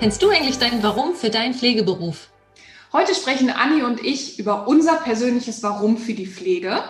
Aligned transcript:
Kennst 0.00 0.22
du 0.22 0.30
eigentlich 0.30 0.58
dein 0.58 0.80
Warum 0.84 1.16
für 1.16 1.28
deinen 1.28 1.54
Pflegeberuf? 1.54 2.28
Heute 2.92 3.16
sprechen 3.16 3.50
Anni 3.50 3.82
und 3.82 4.00
ich 4.00 4.38
über 4.38 4.68
unser 4.68 4.94
persönliches 4.94 5.60
Warum 5.64 5.98
für 5.98 6.14
die 6.14 6.28
Pflege. 6.28 6.84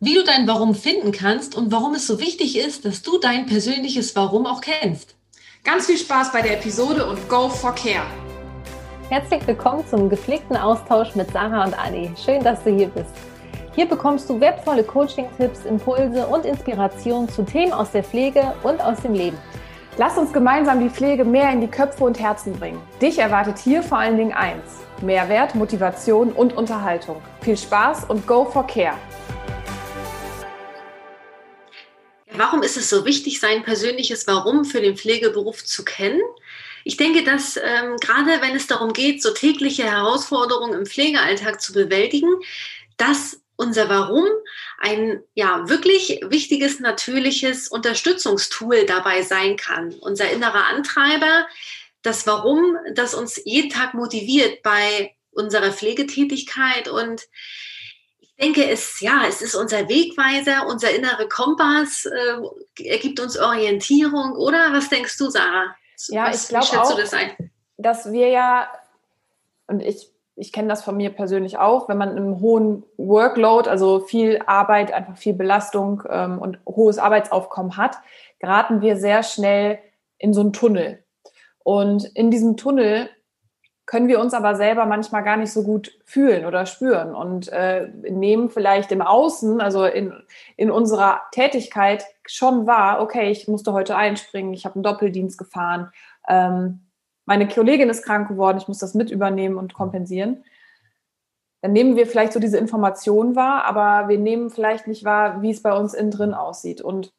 Wie 0.00 0.14
du 0.14 0.24
dein 0.24 0.48
Warum 0.48 0.74
finden 0.74 1.12
kannst 1.12 1.54
und 1.54 1.70
warum 1.70 1.94
es 1.94 2.08
so 2.08 2.18
wichtig 2.18 2.58
ist, 2.58 2.84
dass 2.84 3.02
du 3.02 3.18
dein 3.18 3.46
persönliches 3.46 4.16
Warum 4.16 4.46
auch 4.46 4.62
kennst. 4.62 5.14
Ganz 5.62 5.86
viel 5.86 5.96
Spaß 5.96 6.32
bei 6.32 6.42
der 6.42 6.58
Episode 6.58 7.06
und 7.06 7.28
go 7.28 7.48
for 7.48 7.72
care. 7.72 8.06
Herzlich 9.08 9.46
willkommen 9.46 9.86
zum 9.88 10.10
gepflegten 10.10 10.56
Austausch 10.56 11.14
mit 11.14 11.30
Sarah 11.30 11.66
und 11.66 11.78
Anni. 11.78 12.10
Schön, 12.16 12.42
dass 12.42 12.64
du 12.64 12.74
hier 12.74 12.88
bist. 12.88 13.14
Hier 13.76 13.86
bekommst 13.86 14.28
du 14.28 14.40
wertvolle 14.40 14.82
Coaching-Tipps, 14.82 15.64
Impulse 15.64 16.26
und 16.26 16.46
Inspirationen 16.46 17.28
zu 17.28 17.44
Themen 17.44 17.72
aus 17.72 17.92
der 17.92 18.02
Pflege 18.02 18.54
und 18.64 18.80
aus 18.80 19.00
dem 19.02 19.14
Leben. 19.14 19.38
Lass 19.98 20.18
uns 20.18 20.30
gemeinsam 20.30 20.80
die 20.80 20.90
Pflege 20.90 21.24
mehr 21.24 21.50
in 21.52 21.62
die 21.62 21.68
Köpfe 21.68 22.04
und 22.04 22.20
Herzen 22.20 22.52
bringen. 22.52 22.82
Dich 23.00 23.18
erwartet 23.18 23.56
hier 23.56 23.82
vor 23.82 23.96
allen 23.96 24.18
Dingen 24.18 24.34
eins: 24.34 24.62
Mehrwert, 25.00 25.54
Motivation 25.54 26.32
und 26.32 26.54
Unterhaltung. 26.54 27.22
Viel 27.40 27.56
Spaß 27.56 28.04
und 28.10 28.26
go 28.26 28.44
for 28.44 28.66
care. 28.66 28.98
Warum 32.32 32.62
ist 32.62 32.76
es 32.76 32.90
so 32.90 33.06
wichtig, 33.06 33.40
sein 33.40 33.62
persönliches 33.62 34.26
Warum 34.26 34.66
für 34.66 34.82
den 34.82 34.98
Pflegeberuf 34.98 35.64
zu 35.64 35.82
kennen? 35.82 36.20
Ich 36.84 36.98
denke, 36.98 37.24
dass 37.24 37.56
ähm, 37.56 37.96
gerade 37.98 38.42
wenn 38.42 38.54
es 38.54 38.66
darum 38.66 38.92
geht, 38.92 39.22
so 39.22 39.32
tägliche 39.32 39.84
Herausforderungen 39.84 40.74
im 40.74 40.84
Pflegealltag 40.84 41.62
zu 41.62 41.72
bewältigen, 41.72 42.28
dass 42.98 43.40
unser 43.56 43.88
Warum 43.88 44.26
ein 44.78 45.22
ja 45.34 45.68
wirklich 45.68 46.20
wichtiges 46.24 46.80
natürliches 46.80 47.68
Unterstützungstool 47.68 48.86
dabei 48.86 49.22
sein 49.22 49.56
kann. 49.56 49.94
Unser 49.94 50.30
innerer 50.30 50.66
Antreiber, 50.66 51.46
das 52.02 52.26
Warum, 52.26 52.76
das 52.94 53.14
uns 53.14 53.40
jeden 53.44 53.70
Tag 53.70 53.94
motiviert 53.94 54.62
bei 54.62 55.14
unserer 55.32 55.72
Pflegetätigkeit 55.72 56.88
und 56.88 57.22
ich 58.20 58.34
denke, 58.44 58.68
es, 58.68 59.00
ja, 59.00 59.24
es 59.26 59.40
ist 59.40 59.54
unser 59.54 59.88
Wegweiser, 59.88 60.66
unser 60.66 60.94
innerer 60.94 61.26
Kompass, 61.26 62.04
äh, 62.04 62.84
er 62.84 62.98
gibt 62.98 63.18
uns 63.18 63.38
Orientierung, 63.38 64.32
oder? 64.32 64.74
Was 64.74 64.90
denkst 64.90 65.16
du, 65.16 65.30
Sarah? 65.30 65.74
Ja, 66.08 66.28
Was, 66.28 66.42
ich 66.42 66.48
glaube 66.50 66.82
auch, 66.82 66.96
das 66.96 67.14
dass 67.78 68.12
wir 68.12 68.28
ja, 68.28 68.70
und 69.66 69.80
ich 69.80 70.10
ich 70.36 70.52
kenne 70.52 70.68
das 70.68 70.84
von 70.84 70.96
mir 70.96 71.10
persönlich 71.10 71.58
auch, 71.58 71.88
wenn 71.88 71.96
man 71.96 72.10
einen 72.10 72.40
hohen 72.40 72.84
Workload, 72.98 73.68
also 73.68 74.00
viel 74.00 74.40
Arbeit, 74.46 74.92
einfach 74.92 75.16
viel 75.16 75.32
Belastung 75.32 76.02
ähm, 76.08 76.38
und 76.38 76.58
hohes 76.66 76.98
Arbeitsaufkommen 76.98 77.78
hat, 77.78 77.96
geraten 78.38 78.82
wir 78.82 78.98
sehr 78.98 79.22
schnell 79.22 79.78
in 80.18 80.34
so 80.34 80.42
einen 80.42 80.52
Tunnel. 80.52 81.02
Und 81.64 82.04
in 82.14 82.30
diesem 82.30 82.58
Tunnel 82.58 83.08
können 83.86 84.08
wir 84.08 84.20
uns 84.20 84.34
aber 84.34 84.56
selber 84.56 84.84
manchmal 84.84 85.22
gar 85.22 85.36
nicht 85.36 85.52
so 85.52 85.62
gut 85.62 85.92
fühlen 86.04 86.44
oder 86.44 86.66
spüren 86.66 87.14
und 87.14 87.48
äh, 87.48 87.88
nehmen 88.02 88.50
vielleicht 88.50 88.92
im 88.92 89.00
Außen, 89.00 89.60
also 89.60 89.84
in, 89.84 90.12
in 90.56 90.70
unserer 90.70 91.22
Tätigkeit 91.30 92.04
schon 92.26 92.66
wahr, 92.66 93.00
okay, 93.00 93.30
ich 93.30 93.48
musste 93.48 93.72
heute 93.72 93.96
einspringen, 93.96 94.52
ich 94.52 94.64
habe 94.64 94.74
einen 94.74 94.82
Doppeldienst 94.82 95.38
gefahren, 95.38 95.92
ähm, 96.28 96.85
meine 97.26 97.48
Kollegin 97.48 97.90
ist 97.90 98.04
krank 98.04 98.28
geworden, 98.28 98.58
ich 98.58 98.68
muss 98.68 98.78
das 98.78 98.94
mit 98.94 99.10
übernehmen 99.10 99.56
und 99.56 99.74
kompensieren. 99.74 100.44
Dann 101.60 101.72
nehmen 101.72 101.96
wir 101.96 102.06
vielleicht 102.06 102.32
so 102.32 102.40
diese 102.40 102.58
Information 102.58 103.34
wahr, 103.34 103.64
aber 103.64 104.08
wir 104.08 104.18
nehmen 104.18 104.50
vielleicht 104.50 104.86
nicht 104.86 105.04
wahr, 105.04 105.42
wie 105.42 105.50
es 105.50 105.62
bei 105.62 105.76
uns 105.76 105.94
innen 105.94 106.12
drin 106.12 106.34
aussieht. 106.34 106.80
Und 106.80 107.12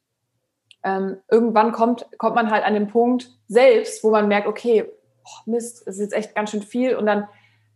ähm, 0.83 1.17
irgendwann 1.29 1.73
kommt, 1.73 2.07
kommt 2.17 2.35
man 2.35 2.49
halt 2.49 2.63
an 2.63 2.73
den 2.73 2.87
Punkt 2.87 3.31
selbst, 3.47 4.03
wo 4.03 4.09
man 4.09 4.27
merkt, 4.27 4.47
okay, 4.47 4.85
oh 5.25 5.51
Mist, 5.51 5.81
es 5.85 5.95
ist 5.95 5.99
jetzt 5.99 6.13
echt 6.13 6.35
ganz 6.35 6.51
schön 6.51 6.61
viel. 6.61 6.95
Und 6.95 7.05
dann 7.05 7.27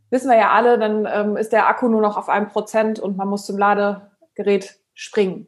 wissen 0.09 0.29
wir 0.29 0.37
ja 0.37 0.51
alle, 0.51 0.79
dann 0.79 1.07
ähm, 1.11 1.35
ist 1.35 1.51
der 1.51 1.67
Akku 1.67 1.89
nur 1.89 2.01
noch 2.01 2.17
auf 2.17 2.29
einem 2.29 2.47
Prozent 2.47 2.99
und 2.99 3.17
man 3.17 3.27
muss 3.27 3.45
zum 3.45 3.57
Ladegerät 3.57 4.79
springen. 4.93 5.47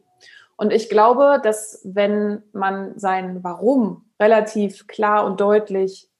Und 0.56 0.72
ich 0.72 0.88
glaube, 0.88 1.40
dass 1.42 1.80
wenn 1.84 2.42
man 2.52 2.98
sein 2.98 3.42
Warum 3.42 4.04
relativ 4.20 4.86
klar 4.86 5.24
und 5.24 5.40
deutlich 5.40 6.10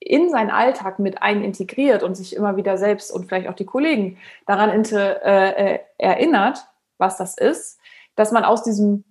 in 0.00 0.30
seinen 0.30 0.50
Alltag 0.50 0.98
mit 0.98 1.22
ein 1.22 1.42
integriert 1.42 2.02
und 2.02 2.16
sich 2.16 2.34
immer 2.34 2.56
wieder 2.56 2.78
selbst 2.78 3.10
und 3.10 3.26
vielleicht 3.26 3.48
auch 3.48 3.54
die 3.54 3.66
Kollegen 3.66 4.18
daran 4.46 4.84
äh, 4.84 5.74
äh, 5.74 5.80
erinnert, 5.98 6.66
was 6.98 7.16
das 7.16 7.36
ist, 7.36 7.80
dass 8.14 8.32
man 8.32 8.44
aus 8.44 8.62
diesem 8.62 9.04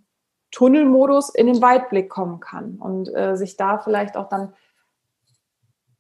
Tunnelmodus 0.52 1.30
in 1.30 1.48
den 1.48 1.62
Weitblick 1.62 2.10
kommen 2.10 2.40
kann 2.40 2.78
und 2.80 3.14
äh, 3.14 3.36
sich 3.36 3.58
da 3.58 3.80
vielleicht 3.80 4.16
auch 4.16 4.30
dann 4.30 4.54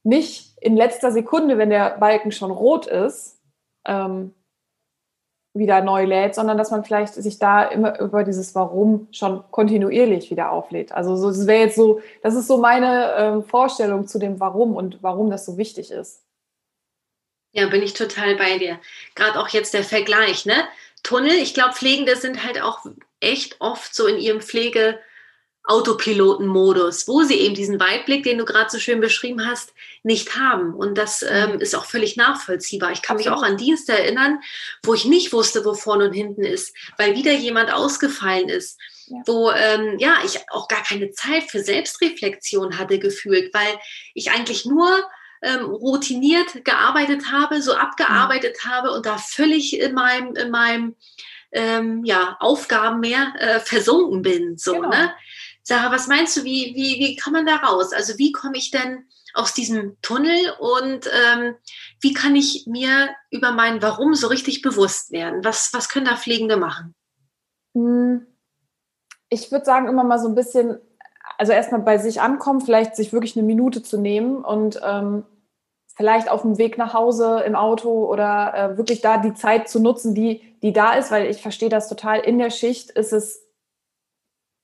nicht 0.03 0.58
in 0.62 0.78
letzter 0.78 1.12
Sekunde, 1.12 1.58
wenn 1.58 1.70
der 1.70 1.97
Balken 1.97 2.31
schon 2.31 2.52
rot 2.52 2.88
ist, 2.88 3.42
ähm, 3.86 4.34
wieder 5.57 5.81
neu 5.81 6.06
lädt, 6.06 6.35
sondern 6.35 6.57
dass 6.57 6.72
man 6.72 6.84
vielleicht 6.84 7.13
sich 7.13 7.40
da 7.40 7.63
immer 7.63 8.00
über 8.00 8.23
dieses 8.23 8.56
Warum 8.56 9.07
schon 9.12 9.44
kontinuierlich 9.51 10.29
wieder 10.31 10.51
auflädt. 10.51 10.91
Also 10.91 11.16
so, 11.16 11.28
das 11.28 11.47
wäre 11.47 11.63
jetzt 11.66 11.75
so, 11.75 12.01
das 12.23 12.35
ist 12.35 12.47
so 12.47 12.57
meine 12.57 13.13
äh, 13.13 13.41
Vorstellung 13.41 14.07
zu 14.07 14.19
dem 14.19 14.40
Warum 14.40 14.75
und 14.75 15.01
warum 15.01 15.29
das 15.29 15.46
so 15.46 15.57
wichtig 15.57 15.91
ist. 15.91 16.23
Ja, 17.53 17.67
bin 17.67 17.81
ich 17.81 17.94
total 17.94 18.35
bei 18.35 18.57
dir. 18.57 18.79
Gerade 19.16 19.40
auch 19.40 19.50
jetzt 19.50 19.73
der 19.73 19.84
Vergleich, 19.84 20.46
ne? 20.46 20.56
Tunnel, 21.03 21.34
ich 21.34 21.53
glaube, 21.53 21.73
Pflegende 21.73 22.16
sind 22.16 22.46
halt 22.46 22.62
auch 22.62 22.85
echt 23.19 23.57
oft 23.59 23.96
so 23.96 24.07
in 24.07 24.17
ihrem 24.17 24.41
Pflege- 24.41 25.00
Autopilotenmodus, 25.67 27.07
wo 27.07 27.23
sie 27.23 27.35
eben 27.35 27.53
diesen 27.53 27.79
Weitblick, 27.79 28.23
den 28.23 28.38
du 28.38 28.45
gerade 28.45 28.69
so 28.69 28.79
schön 28.79 29.01
beschrieben 29.01 29.45
hast, 29.45 29.73
nicht 30.01 30.38
haben. 30.38 30.73
Und 30.73 30.97
das 30.97 31.23
ähm, 31.28 31.53
mhm. 31.53 31.59
ist 31.59 31.75
auch 31.75 31.85
völlig 31.85 32.16
nachvollziehbar. 32.16 32.91
Ich 32.91 33.01
kann 33.01 33.17
mich 33.17 33.29
auch 33.29 33.44
an 33.44 33.57
Dienste 33.57 33.91
erinnern, 33.91 34.39
wo 34.83 34.94
ich 34.94 35.05
nicht 35.05 35.33
wusste, 35.33 35.66
wo 35.66 35.73
vorne 35.73 36.05
und 36.05 36.13
hinten 36.13 36.44
ist, 36.44 36.75
weil 36.97 37.16
wieder 37.16 37.33
jemand 37.33 37.72
ausgefallen 37.72 38.50
ist. 38.50 38.79
Ja. 39.09 39.22
wo 39.25 39.51
ähm, 39.51 39.97
ja 40.00 40.17
ich 40.25 40.38
auch 40.50 40.67
gar 40.67 40.83
keine 40.83 41.11
Zeit 41.11 41.44
für 41.50 41.61
Selbstreflexion 41.61 42.78
hatte 42.78 42.99
gefühlt, 42.99 43.53
weil 43.53 43.79
ich 44.13 44.31
eigentlich 44.31 44.66
nur 44.66 44.89
ähm, 45.41 45.63
routiniert 45.63 46.66
gearbeitet 46.66 47.31
habe, 47.31 47.61
so 47.61 47.73
abgearbeitet 47.73 48.57
mhm. 48.63 48.69
habe 48.69 48.91
und 48.91 49.05
da 49.05 49.17
völlig 49.17 49.79
in 49.79 49.94
meinem 49.94 50.35
in 50.35 50.51
meinem 50.51 50.95
ähm, 51.51 52.03
ja 52.03 52.35
Aufgaben 52.39 52.99
mehr 52.99 53.34
äh, 53.39 53.59
versunken 53.59 54.22
bin, 54.22 54.57
so 54.57 54.73
genau. 54.73 54.89
ne. 54.89 55.13
Sarah, 55.67 55.91
was 55.91 56.07
meinst 56.07 56.38
du, 56.38 56.45
wie, 56.45 56.73
wie, 56.75 56.97
wie 56.97 57.17
kann 57.17 57.33
man 57.33 57.45
da 57.45 57.57
raus? 57.57 57.91
Also 57.91 58.17
wie 58.17 58.31
komme 58.31 58.55
ich 58.55 58.72
denn 58.72 59.03
aus 59.33 59.53
diesem 59.53 59.97
Tunnel 60.01 60.53
und 60.59 61.07
ähm, 61.07 61.55
wie 62.00 62.13
kann 62.13 62.38
ich 62.38 62.67
mir 62.67 63.09
über 63.31 63.51
mein 63.51 63.81
Warum 63.81 64.16
so 64.16 64.28
richtig 64.28 64.61
bewusst 64.61 65.11
werden? 65.11 65.44
Was, 65.44 65.72
was 65.73 65.89
können 65.89 66.05
da 66.05 66.16
Pflegende 66.16 66.55
machen? 66.55 66.95
Hm, 67.75 68.25
ich 69.28 69.51
würde 69.51 69.66
sagen, 69.66 69.89
immer 69.89 70.05
mal 70.05 70.19
so 70.19 70.29
ein 70.29 70.35
bisschen, 70.35 70.79
also 71.38 71.51
erstmal 71.51 71.81
bei 71.81 71.97
sich 71.97 72.22
ankommen, 72.22 72.61
vielleicht 72.61 72.95
sich 72.95 73.11
wirklich 73.11 73.35
eine 73.35 73.45
Minute 73.45 73.84
zu 73.84 73.97
nehmen 73.97 74.45
und 74.45 74.79
ähm, 74.81 75.25
vielleicht 75.97 76.29
auf 76.29 76.44
dem 76.44 76.57
Weg 76.57 76.78
nach 76.78 76.94
Hause 76.94 77.44
im 77.45 77.57
Auto 77.57 78.05
oder 78.05 78.53
äh, 78.53 78.78
wirklich 78.78 79.01
da 79.01 79.17
die 79.17 79.34
Zeit 79.34 79.67
zu 79.67 79.81
nutzen, 79.81 80.16
die, 80.16 80.57
die 80.61 80.72
da 80.72 80.94
ist, 80.94 81.11
weil 81.11 81.29
ich 81.29 81.41
verstehe 81.41 81.67
das 81.67 81.89
total. 81.89 82.22
In 82.22 82.39
der 82.39 82.51
Schicht 82.51 82.91
ist 82.91 83.11
es 83.11 83.44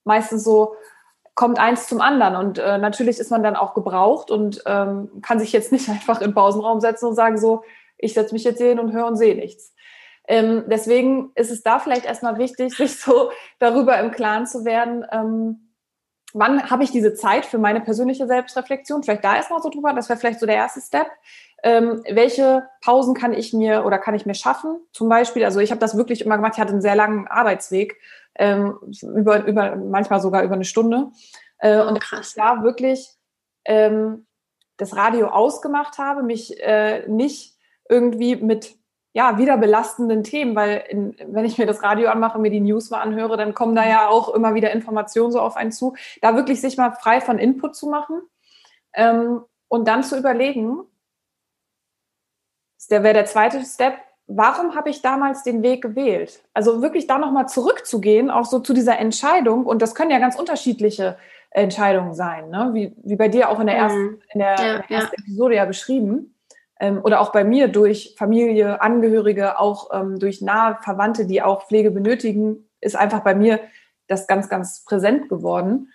meistens 0.06 0.46
so, 0.46 0.76
kommt 1.36 1.60
eins 1.60 1.88
zum 1.88 2.02
anderen. 2.02 2.36
Und 2.36 2.60
äh, 2.60 2.78
natürlich 2.78 3.20
ist 3.20 3.32
man 3.32 3.44
dann 3.44 3.56
auch 3.56 3.74
gebraucht 3.74 4.32
und 4.32 4.62
ähm, 4.66 5.22
kann 5.22 5.40
sich 5.40 5.52
jetzt 5.52 5.72
nicht 5.72 5.90
einfach 5.90 6.22
in 6.22 6.34
Pausenraum 6.34 6.80
setzen 6.80 7.08
und 7.08 7.16
sagen, 7.16 7.38
so, 7.38 7.64
ich 7.98 8.14
setze 8.14 8.34
mich 8.34 8.44
jetzt 8.44 8.62
hin 8.62 8.80
und 8.80 8.92
höre 8.92 9.08
und 9.08 9.16
sehe 9.16 9.36
nichts. 9.36 9.74
Ähm, 10.28 10.64
deswegen 10.68 11.32
ist 11.36 11.52
es 11.52 11.64
da 11.64 11.80
vielleicht 11.80 12.06
erstmal 12.06 12.38
wichtig, 12.38 12.74
sich 12.78 13.00
so 13.00 13.32
darüber 13.60 14.00
im 14.00 14.12
Klaren 14.12 14.46
zu 14.46 14.66
werden, 14.66 15.06
ähm, 15.12 15.63
wann 16.34 16.70
habe 16.70 16.84
ich 16.84 16.92
diese 16.92 17.14
Zeit 17.14 17.46
für 17.46 17.58
meine 17.58 17.82
persönliche 17.82 18.28
Selbstreflexion? 18.28 19.04
Vielleicht 19.04 19.24
da 19.24 19.36
erstmal 19.36 19.62
so 19.62 19.70
drüber, 19.70 19.94
das 19.94 20.10
wäre 20.10 20.20
vielleicht 20.20 20.40
so 20.40 20.46
der 20.46 20.56
erste 20.56 20.82
Step. 20.82 21.08
Ähm, 21.64 22.04
welche 22.10 22.68
Pausen 22.82 23.14
kann 23.14 23.34
ich 23.34 23.54
mir 23.54 23.86
oder 23.86 23.98
kann 23.98 24.16
ich 24.16 24.26
mir 24.26 24.34
schaffen? 24.34 24.78
Zum 24.92 25.08
Beispiel, 25.08 25.46
also 25.46 25.60
ich 25.60 25.72
habe 25.72 25.80
das 25.80 25.96
wirklich 25.96 26.26
immer 26.26 26.36
gemacht, 26.36 26.54
ich 26.56 26.60
hatte 26.60 26.74
einen 26.74 26.82
sehr 26.82 26.96
langen 26.96 27.28
Arbeitsweg 27.28 27.98
ähm, 28.36 28.78
über, 29.02 29.46
über, 29.46 29.76
manchmal 29.76 30.20
sogar 30.20 30.44
über 30.44 30.56
eine 30.56 30.66
Stunde. 30.66 31.12
Äh, 31.60 31.80
oh, 31.80 31.88
und 31.88 32.02
krass. 32.02 32.34
da 32.36 32.64
wirklich 32.64 33.08
ähm, 33.64 34.26
das 34.78 34.96
Radio 34.96 35.28
ausgemacht 35.28 35.98
habe, 35.98 36.24
mich 36.24 36.60
äh, 36.62 37.08
nicht 37.08 37.56
irgendwie 37.88 38.36
mit 38.36 38.76
ja, 39.14 39.38
wieder 39.38 39.58
belastenden 39.58 40.24
Themen, 40.24 40.56
weil 40.56 40.84
in, 40.90 41.16
wenn 41.28 41.46
ich 41.46 41.58
mir 41.58 41.68
das 41.68 41.84
Radio 41.84 42.10
anmache, 42.10 42.40
mir 42.40 42.50
die 42.50 42.60
News 42.60 42.90
mal 42.90 43.02
anhöre, 43.02 43.38
dann 43.38 43.54
kommen 43.54 43.76
da 43.76 43.88
ja 43.88 44.10
auch 44.10 44.34
immer 44.34 44.56
wieder 44.56 44.72
Informationen 44.72 45.32
so 45.32 45.40
auf 45.40 45.56
einen 45.56 45.72
zu. 45.72 45.96
Da 46.22 46.36
wirklich 46.36 46.60
sich 46.60 46.78
mal 46.78 46.92
frei 46.92 47.22
von 47.22 47.38
Input 47.38 47.76
zu 47.76 47.88
machen 47.88 48.22
ähm, 48.94 49.44
und 49.68 49.88
dann 49.88 50.04
zu 50.04 50.18
überlegen, 50.18 50.80
der 52.90 53.04
wäre 53.04 53.14
der 53.14 53.26
zweite 53.26 53.64
Step, 53.64 53.94
warum 54.28 54.76
habe 54.76 54.90
ich 54.90 55.02
damals 55.02 55.44
den 55.44 55.62
Weg 55.64 55.84
gewählt? 55.84 56.44
Also 56.54 56.82
wirklich 56.82 57.08
da 57.08 57.18
nochmal 57.18 57.48
zurückzugehen, 57.48 58.32
auch 58.32 58.46
so 58.46 58.60
zu 58.60 58.74
dieser 58.74 58.98
Entscheidung. 58.98 59.66
Und 59.66 59.82
das 59.82 59.96
können 59.96 60.12
ja 60.12 60.20
ganz 60.20 60.36
unterschiedliche 60.36 61.18
Entscheidungen 61.52 62.16
sein, 62.16 62.50
ne? 62.50 62.72
wie, 62.74 62.96
wie 63.04 63.16
bei 63.16 63.28
dir 63.28 63.50
auch 63.50 63.60
in 63.60 63.68
der 63.68 63.76
ersten, 63.78 64.02
mhm. 64.02 64.22
in 64.34 64.40
der, 64.40 64.56
ja, 64.56 64.76
in 64.76 64.82
der 64.90 64.92
ersten 64.92 65.16
ja. 65.16 65.24
Episode 65.24 65.56
ja 65.56 65.66
beschrieben. 65.66 66.33
Ähm, 66.80 67.02
oder 67.04 67.22
auch 67.22 67.32
bei 67.32 67.44
mir 67.44 67.68
durch 67.68 68.16
Familie, 68.18 68.82
Angehörige, 68.82 69.60
auch 69.60 69.90
ähm, 69.94 70.20
durch 70.20 70.42
nahe 70.42 70.78
Verwandte, 70.82 71.26
die 71.26 71.42
auch 71.42 71.68
Pflege 71.68 71.92
benötigen, 71.92 72.70
ist 72.82 72.96
einfach 72.96 73.22
bei 73.22 73.36
mir 73.36 73.60
das 74.08 74.28
ganz, 74.28 74.50
ganz 74.50 74.84
präsent 74.86 75.30
geworden. 75.30 75.92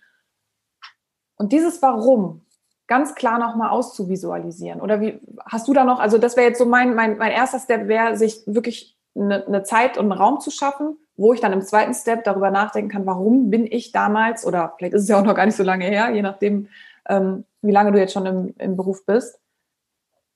Und 1.36 1.52
dieses 1.52 1.82
Warum 1.82 2.44
ganz 2.88 3.14
klar 3.14 3.38
nochmal 3.38 3.70
auszuvisualisieren. 3.70 4.80
Oder 4.80 5.00
wie 5.00 5.20
hast 5.44 5.68
du 5.68 5.74
da 5.74 5.84
noch, 5.84 6.00
also 6.00 6.18
das 6.18 6.36
wäre 6.36 6.48
jetzt 6.48 6.58
so 6.58 6.64
mein, 6.64 6.94
mein, 6.94 7.18
mein 7.18 7.30
erster 7.30 7.60
Step, 7.60 7.86
wäre, 7.86 8.16
sich 8.16 8.42
wirklich 8.46 8.96
eine, 9.14 9.46
eine 9.46 9.62
Zeit 9.62 9.98
und 9.98 10.10
einen 10.10 10.20
Raum 10.20 10.40
zu 10.40 10.50
schaffen, 10.50 10.96
wo 11.16 11.32
ich 11.32 11.40
dann 11.40 11.52
im 11.52 11.62
zweiten 11.62 11.94
Step 11.94 12.24
darüber 12.24 12.50
nachdenken 12.50 12.90
kann, 12.90 13.06
warum 13.06 13.50
bin 13.50 13.66
ich 13.66 13.92
damals, 13.92 14.46
oder 14.46 14.74
vielleicht 14.76 14.94
ist 14.94 15.02
es 15.02 15.08
ja 15.08 15.18
auch 15.18 15.24
noch 15.24 15.34
gar 15.34 15.46
nicht 15.46 15.56
so 15.56 15.62
lange 15.62 15.84
her, 15.84 16.10
je 16.10 16.22
nachdem, 16.22 16.68
ähm, 17.08 17.44
wie 17.60 17.72
lange 17.72 17.92
du 17.92 17.98
jetzt 17.98 18.12
schon 18.12 18.26
im, 18.26 18.54
im 18.58 18.76
Beruf 18.76 19.04
bist. 19.04 19.38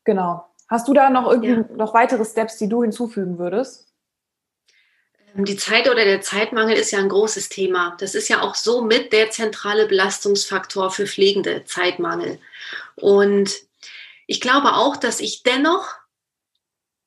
Genau. 0.05 0.49
Hast 0.69 0.89
du 0.89 0.95
da 0.95 1.11
noch 1.11 1.31
irgendwie 1.31 1.51
ja. 1.51 1.65
noch 1.77 1.95
weitere 1.95 2.25
Steps, 2.25 2.57
die 2.57 2.69
du 2.69 2.83
hinzufügen 2.83 3.39
würdest? 3.39 3.93
Ähm, 5.35 5.45
die 5.45 5.57
Zeit 5.57 5.89
oder 5.89 6.05
der 6.05 6.21
Zeitmangel 6.21 6.77
ist 6.77 6.91
ja 6.91 6.99
ein 6.99 7.09
großes 7.09 7.49
Thema. 7.49 7.97
Das 7.99 8.15
ist 8.15 8.29
ja 8.29 8.41
auch 8.43 8.55
so 8.55 8.83
mit 8.83 9.13
der 9.13 9.31
zentrale 9.31 9.87
Belastungsfaktor 9.87 10.91
für 10.91 11.07
Pflegende, 11.07 11.65
Zeitmangel. 11.65 12.39
Und 12.97 13.53
ich 14.27 14.41
glaube 14.41 14.75
auch, 14.75 14.97
dass 14.97 15.21
ich 15.21 15.43
dennoch 15.43 15.89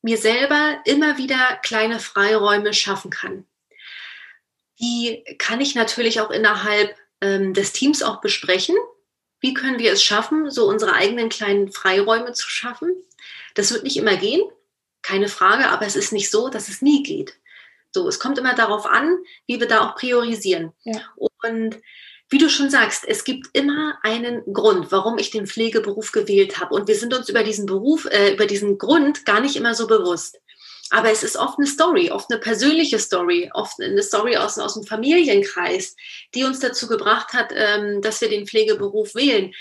mir 0.02 0.18
selber 0.18 0.78
immer 0.86 1.18
wieder 1.18 1.60
kleine 1.64 2.00
Freiräume 2.00 2.74
schaffen 2.74 3.10
kann. 3.10 3.46
Die 4.80 5.24
kann 5.40 5.62
ich 5.62 5.74
natürlich 5.74 6.22
auch 6.22 6.30
innerhalb 6.30 6.96
ähm, 7.22 7.54
des 7.54 7.72
Teams 7.72 8.04
auch 8.04 8.22
besprechen. 8.22 8.76
Wie 9.40 9.54
können 9.54 9.80
wir 9.80 9.92
es 9.92 10.04
schaffen, 10.04 10.50
so 10.50 10.68
unsere 10.68 10.94
eigenen 10.94 11.30
kleinen 11.30 11.72
Freiräume 11.72 12.34
zu 12.34 12.50
schaffen? 12.50 12.96
Das 13.54 13.72
wird 13.72 13.84
nicht 13.84 13.98
immer 13.98 14.18
gehen, 14.18 14.42
keine 15.02 15.28
Frage, 15.28 15.70
aber 15.70 15.86
es 15.86 15.96
ist 15.96 16.12
nicht 16.12 16.32
so, 16.32 16.50
dass 16.50 16.70
es 16.70 16.82
nie 16.82 17.04
geht. 17.04 17.38
So, 17.92 18.08
es 18.08 18.20
kommt 18.20 18.38
immer 18.38 18.56
darauf 18.56 18.86
an, 18.86 19.18
wie 19.48 19.60
wir 19.60 19.68
da 19.68 19.88
auch 19.88 19.96
priorisieren. 19.96 20.74
Ja. 20.84 21.02
Und 21.16 21.80
wie 22.30 22.40
du 22.40 22.50
schon 22.50 22.70
sagst, 22.70 23.06
es 23.08 23.24
gibt 23.24 23.48
immer 23.54 23.98
einen 24.02 24.42
Grund, 24.52 24.92
warum 24.92 25.18
ich 25.18 25.30
den 25.30 25.46
Pflegeberuf 25.46 26.12
gewählt 26.12 26.60
habe. 26.60 26.74
Und 26.74 26.88
wir 26.88 26.96
sind 26.96 27.14
uns 27.14 27.30
über 27.30 27.44
diesen 27.44 27.68
Beruf, 27.68 28.06
äh, 28.06 28.34
über 28.34 28.48
diesen 28.48 28.78
Grund 28.78 29.26
gar 29.26 29.40
nicht 29.40 29.56
immer 29.56 29.76
so 29.76 29.88
bewusst. 29.88 30.42
Aber 30.92 31.12
es 31.12 31.24
ist 31.24 31.36
oft 31.36 31.58
eine 31.58 31.68
Story, 31.68 32.12
oft 32.12 32.32
eine 32.32 32.40
persönliche 32.40 33.00
Story, 33.00 33.50
oft 33.54 33.82
eine 33.82 34.04
Story 34.04 34.38
aus, 34.38 34.58
aus 34.60 34.76
dem 34.76 34.84
Familienkreis, 34.84 35.96
die 36.36 36.44
uns 36.44 36.60
dazu 36.60 36.88
gebracht 36.88 37.34
hat, 37.34 37.52
ähm, 37.54 38.02
dass 38.02 38.22
wir 38.22 38.30
den 38.30 38.46
Pflegeberuf 38.46 39.16
wählen. 39.16 39.54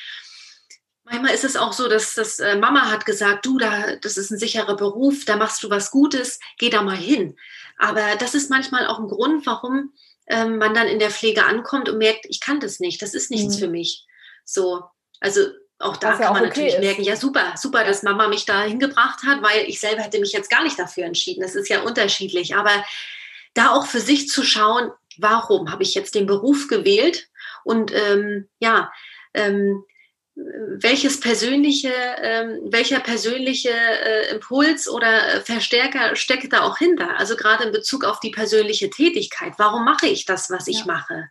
Manchmal 1.04 1.34
ist 1.34 1.44
es 1.44 1.56
auch 1.56 1.72
so, 1.72 1.88
dass 1.88 2.14
das 2.14 2.40
äh, 2.40 2.56
Mama 2.56 2.90
hat 2.90 3.06
gesagt, 3.06 3.44
du, 3.46 3.58
da, 3.58 3.96
das 3.96 4.16
ist 4.16 4.30
ein 4.30 4.38
sicherer 4.38 4.76
Beruf, 4.76 5.24
da 5.24 5.36
machst 5.36 5.62
du 5.62 5.70
was 5.70 5.90
Gutes, 5.90 6.38
geh 6.58 6.70
da 6.70 6.82
mal 6.82 6.96
hin. 6.96 7.36
Aber 7.78 8.16
das 8.18 8.34
ist 8.34 8.50
manchmal 8.50 8.86
auch 8.86 8.98
ein 8.98 9.08
Grund, 9.08 9.46
warum 9.46 9.92
ähm, 10.26 10.58
man 10.58 10.74
dann 10.74 10.88
in 10.88 10.98
der 10.98 11.10
Pflege 11.10 11.44
ankommt 11.44 11.88
und 11.88 11.98
merkt, 11.98 12.26
ich 12.26 12.40
kann 12.40 12.60
das 12.60 12.80
nicht, 12.80 13.02
das 13.02 13.14
ist 13.14 13.30
nichts 13.30 13.56
mhm. 13.56 13.60
für 13.60 13.68
mich. 13.68 14.06
So, 14.44 14.84
also 15.20 15.40
auch 15.84 15.96
da 15.96 16.12
kann 16.12 16.32
man 16.32 16.42
okay 16.42 16.48
natürlich 16.48 16.74
ist. 16.74 16.80
merken, 16.80 17.02
ja 17.02 17.16
super, 17.16 17.54
super, 17.56 17.84
dass 17.84 18.02
Mama 18.02 18.28
mich 18.28 18.44
da 18.46 18.62
hingebracht 18.62 19.20
hat, 19.26 19.42
weil 19.42 19.68
ich 19.68 19.80
selber 19.80 20.02
hätte 20.02 20.18
mich 20.18 20.32
jetzt 20.32 20.50
gar 20.50 20.62
nicht 20.62 20.78
dafür 20.78 21.04
entschieden. 21.04 21.42
Das 21.42 21.54
ist 21.54 21.68
ja 21.68 21.82
unterschiedlich. 21.82 22.56
Aber 22.56 22.84
da 23.52 23.70
auch 23.70 23.86
für 23.86 24.00
sich 24.00 24.28
zu 24.28 24.42
schauen, 24.42 24.90
warum 25.18 25.70
habe 25.70 25.82
ich 25.82 25.94
jetzt 25.94 26.14
den 26.14 26.26
Beruf 26.26 26.68
gewählt 26.68 27.28
und 27.64 27.92
ähm, 27.92 28.48
ja, 28.58 28.90
ähm, 29.34 29.84
welches 30.36 31.20
persönliche, 31.20 31.92
ähm, 32.20 32.60
welcher 32.64 32.98
persönliche 32.98 33.70
äh, 33.70 34.34
Impuls 34.34 34.88
oder 34.88 35.34
äh, 35.34 35.40
Verstärker 35.40 36.16
steckt 36.16 36.52
da 36.52 36.62
auch 36.62 36.78
hinter? 36.78 37.18
Also 37.18 37.36
gerade 37.36 37.64
in 37.64 37.72
Bezug 37.72 38.04
auf 38.04 38.18
die 38.18 38.30
persönliche 38.30 38.90
Tätigkeit. 38.90 39.52
Warum 39.58 39.84
mache 39.84 40.06
ich 40.06 40.24
das, 40.24 40.50
was 40.50 40.66
ich 40.66 40.80
ja. 40.80 40.86
mache? 40.86 41.28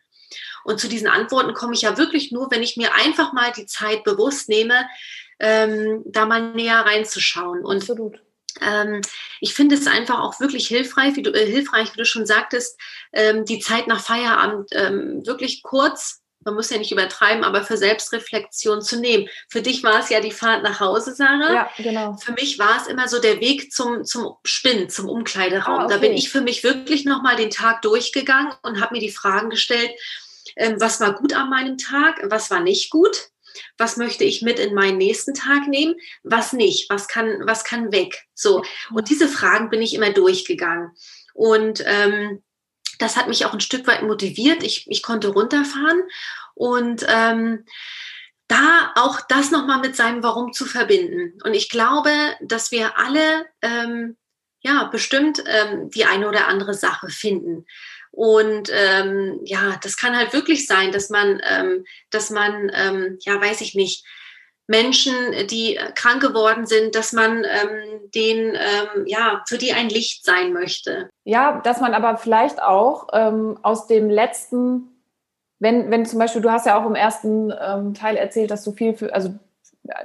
Und 0.63 0.79
zu 0.79 0.87
diesen 0.87 1.07
Antworten 1.07 1.53
komme 1.53 1.73
ich 1.73 1.81
ja 1.81 1.97
wirklich 1.97 2.31
nur, 2.31 2.49
wenn 2.51 2.63
ich 2.63 2.77
mir 2.77 2.93
einfach 2.93 3.33
mal 3.33 3.51
die 3.51 3.65
Zeit 3.65 4.03
bewusst 4.03 4.49
nehme, 4.49 4.87
ähm, 5.39 6.03
da 6.05 6.25
mal 6.25 6.53
näher 6.53 6.79
reinzuschauen. 6.79 7.63
Und 7.63 7.81
Absolut. 7.81 8.19
Ähm, 8.61 9.01
ich 9.39 9.53
finde 9.53 9.75
es 9.75 9.87
einfach 9.87 10.19
auch 10.19 10.39
wirklich 10.39 10.67
hilfreich, 10.67 11.15
wie 11.15 11.23
du, 11.23 11.31
äh, 11.31 11.45
hilfreich, 11.45 11.93
wie 11.93 11.97
du 11.97 12.05
schon 12.05 12.25
sagtest, 12.25 12.79
ähm, 13.11 13.45
die 13.45 13.59
Zeit 13.59 13.87
nach 13.87 13.99
Feierabend 13.99 14.69
ähm, 14.73 15.25
wirklich 15.25 15.63
kurz 15.63 16.23
man 16.45 16.55
muss 16.55 16.69
ja 16.69 16.77
nicht 16.77 16.91
übertreiben, 16.91 17.43
aber 17.43 17.63
für 17.63 17.77
Selbstreflexion 17.77 18.81
zu 18.81 18.99
nehmen. 18.99 19.27
Für 19.49 19.61
dich 19.61 19.83
war 19.83 19.99
es 19.99 20.09
ja 20.09 20.19
die 20.19 20.31
Fahrt 20.31 20.63
nach 20.63 20.79
Hause, 20.79 21.13
Sarah. 21.15 21.53
Ja, 21.53 21.69
genau. 21.77 22.17
Für 22.17 22.33
mich 22.33 22.59
war 22.59 22.77
es 22.81 22.87
immer 22.87 23.07
so 23.07 23.19
der 23.19 23.39
Weg 23.39 23.71
zum, 23.71 24.03
zum 24.03 24.35
Spinnen, 24.43 24.89
zum 24.89 25.09
Umkleideraum. 25.09 25.79
Ah, 25.79 25.85
okay. 25.85 25.93
Da 25.93 25.99
bin 25.99 26.13
ich 26.13 26.29
für 26.29 26.41
mich 26.41 26.63
wirklich 26.63 27.05
nochmal 27.05 27.35
den 27.35 27.49
Tag 27.49 27.81
durchgegangen 27.81 28.53
und 28.61 28.81
habe 28.81 28.95
mir 28.95 28.99
die 28.99 29.11
Fragen 29.11 29.49
gestellt, 29.49 29.91
was 30.77 30.99
war 30.99 31.13
gut 31.13 31.33
an 31.33 31.49
meinem 31.49 31.77
Tag, 31.77 32.21
was 32.29 32.51
war 32.51 32.59
nicht 32.59 32.89
gut, 32.89 33.29
was 33.77 33.97
möchte 33.97 34.23
ich 34.23 34.41
mit 34.41 34.59
in 34.59 34.73
meinen 34.73 34.97
nächsten 34.97 35.33
Tag 35.33 35.67
nehmen, 35.67 35.95
was 36.23 36.53
nicht, 36.53 36.89
was 36.89 37.07
kann, 37.07 37.41
was 37.45 37.63
kann 37.63 37.91
weg. 37.91 38.23
So. 38.33 38.63
Und 38.91 39.09
diese 39.09 39.27
Fragen 39.27 39.69
bin 39.69 39.81
ich 39.81 39.93
immer 39.93 40.11
durchgegangen. 40.11 40.91
Und 41.33 41.83
ähm, 41.85 42.43
das 42.99 43.17
hat 43.17 43.27
mich 43.27 43.45
auch 43.45 43.53
ein 43.53 43.59
Stück 43.59 43.87
weit 43.87 44.03
motiviert. 44.03 44.63
Ich, 44.63 44.85
ich 44.89 45.01
konnte 45.01 45.29
runterfahren 45.29 46.03
und 46.55 47.05
ähm, 47.07 47.65
da 48.47 48.91
auch 48.95 49.21
das 49.21 49.51
nochmal 49.51 49.79
mit 49.79 49.95
seinem 49.95 50.21
Warum 50.21 50.53
zu 50.53 50.65
verbinden. 50.65 51.39
Und 51.43 51.53
ich 51.53 51.69
glaube, 51.69 52.11
dass 52.41 52.71
wir 52.71 52.97
alle 52.97 53.47
ähm, 53.61 54.17
ja 54.61 54.85
bestimmt 54.85 55.43
ähm, 55.47 55.89
die 55.89 56.05
eine 56.05 56.27
oder 56.27 56.47
andere 56.47 56.73
Sache 56.73 57.09
finden. 57.09 57.65
Und 58.15 58.69
ähm, 58.71 59.39
ja, 59.43 59.79
das 59.81 59.97
kann 59.97 60.15
halt 60.15 60.33
wirklich 60.33 60.67
sein, 60.67 60.91
dass 60.91 61.09
man, 61.09 61.41
ähm, 61.49 61.83
dass 62.11 62.29
man, 62.29 62.71
ähm, 62.75 63.17
ja, 63.21 63.41
weiß 63.41 63.61
ich 63.61 63.73
nicht, 63.73 64.05
Menschen, 64.67 65.13
die 65.49 65.79
krank 65.95 66.21
geworden 66.21 66.67
sind, 66.67 66.93
dass 66.93 67.11
man 67.11 67.43
ähm, 67.43 68.11
den, 68.13 68.53
ähm, 68.55 69.07
ja, 69.07 69.43
für 69.47 69.57
die 69.57 69.73
ein 69.73 69.89
Licht 69.89 70.23
sein 70.23 70.53
möchte. 70.53 71.09
Ja, 71.23 71.59
dass 71.63 71.81
man 71.81 71.95
aber 71.95 72.17
vielleicht 72.17 72.61
auch 72.61 73.07
ähm, 73.13 73.57
aus 73.63 73.87
dem 73.87 74.11
letzten, 74.11 74.89
wenn, 75.57 75.89
wenn 75.89 76.05
zum 76.05 76.19
Beispiel, 76.19 76.43
du 76.43 76.51
hast 76.51 76.67
ja 76.67 76.79
auch 76.79 76.85
im 76.85 76.95
ersten 76.95 77.51
ähm, 77.59 77.95
Teil 77.95 78.15
erzählt, 78.15 78.51
dass 78.51 78.63
du 78.63 78.73
viel 78.73 78.93
für, 78.93 79.11
also 79.11 79.33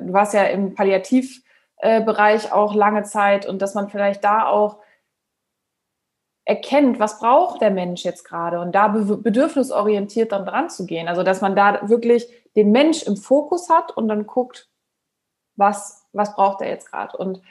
du 0.00 0.12
warst 0.15 0.33
ja 0.33 0.45
im 0.45 0.75
Palliativbereich 0.75 2.53
auch 2.53 2.75
lange 2.75 3.03
Zeit 3.03 3.45
und 3.45 3.61
dass 3.61 3.75
man 3.75 3.91
vielleicht 3.91 4.25
da 4.25 4.47
auch 4.47 4.79
erkennt, 6.49 6.99
was 6.99 7.19
braucht 7.19 7.61
der 7.61 7.71
Mensch 7.71 8.05
jetzt 8.05 8.25
gerade 8.25 8.59
und 8.61 8.75
da 8.75 8.88
bedürfnisorientiert 8.88 10.33
dann 10.33 10.47
dran 10.47 10.71
zu 10.71 10.87
gehen. 10.87 11.07
Also 11.07 11.23
dass 11.23 11.43
man 11.43 11.55
da 11.55 11.87
wirklich 11.90 12.26
den 12.57 12.73
Mensch 12.73 13.02
im 13.02 13.19
Fokus 13.19 13.69
hat 13.69 13.95
und 13.95 14.09
dann 14.09 14.26
guckt, 14.26 14.71
was, 15.57 16.07
was 16.14 16.35
braucht 16.35 16.62
er 16.62 16.71
jetzt 16.71 16.90
gerade. 16.90 17.19
Und 17.19 17.43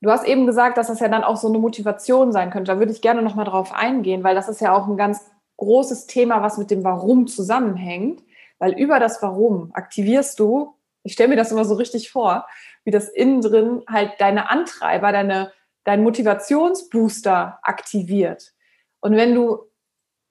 du 0.00 0.10
hast 0.10 0.26
eben 0.26 0.46
gesagt, 0.46 0.78
dass 0.78 0.88
das 0.88 0.98
ja 0.98 1.06
dann 1.06 1.22
auch 1.22 1.36
so 1.36 1.46
eine 1.46 1.60
Motivation 1.60 2.32
sein 2.32 2.50
könnte. 2.50 2.72
Da 2.72 2.80
würde 2.80 2.90
ich 2.90 3.02
gerne 3.02 3.22
nochmal 3.22 3.44
drauf 3.44 3.72
eingehen, 3.72 4.24
weil 4.24 4.34
das 4.34 4.48
ist 4.48 4.60
ja 4.60 4.74
auch 4.74 4.88
ein 4.88 4.96
ganz 4.96 5.30
großes 5.58 6.08
Thema, 6.08 6.42
was 6.42 6.58
mit 6.58 6.72
dem 6.72 6.82
Warum 6.82 7.28
zusammenhängt. 7.28 8.20
Weil 8.58 8.72
über 8.72 8.98
das 8.98 9.22
Warum 9.22 9.70
aktivierst 9.74 10.40
du, 10.40 10.74
ich 11.04 11.12
stelle 11.12 11.28
mir 11.28 11.36
das 11.36 11.52
immer 11.52 11.64
so 11.64 11.74
richtig 11.76 12.10
vor, 12.10 12.48
wie 12.82 12.90
das 12.90 13.08
innen 13.08 13.42
drin 13.42 13.84
halt 13.88 14.14
deine 14.18 14.50
Antreiber, 14.50 15.12
deine 15.12 15.52
dein 15.90 16.04
Motivationsbooster 16.04 17.58
aktiviert. 17.62 18.54
Und 19.00 19.16
wenn 19.16 19.34
du 19.34 19.58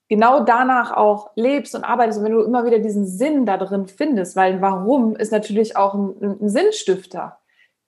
genau 0.08 0.44
danach 0.46 0.94
auch 0.94 1.32
lebst 1.36 1.76
und 1.76 1.84
arbeitest 1.84 2.20
und 2.20 2.26
wenn 2.26 2.32
du 2.32 2.44
immer 2.44 2.66
wieder 2.66 2.80
diesen 2.80 3.06
Sinn 3.06 3.46
da 3.46 3.58
drin 3.58 3.88
findest, 3.88 4.38
weil 4.38 4.62
warum 4.62 5.18
ist 5.18 5.34
natürlich 5.34 5.76
auch 5.76 5.94
ein, 5.94 6.40
ein 6.42 6.50
Sinnstifter. 6.50 7.40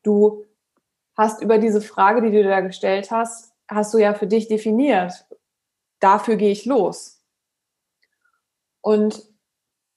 Du 0.04 0.44
hast 1.16 1.42
über 1.42 1.60
diese 1.60 1.82
Frage, 1.82 2.22
die 2.22 2.32
du 2.32 2.44
da 2.44 2.60
gestellt 2.60 3.10
hast, 3.10 3.54
hast 3.70 3.94
du 3.94 4.00
ja 4.00 4.13
für 4.13 4.28
dich 4.28 4.50
definiert. 4.50 5.25
Dafür 6.01 6.36
gehe 6.36 6.51
ich 6.51 6.66
los. 6.66 7.24
Und 8.82 9.24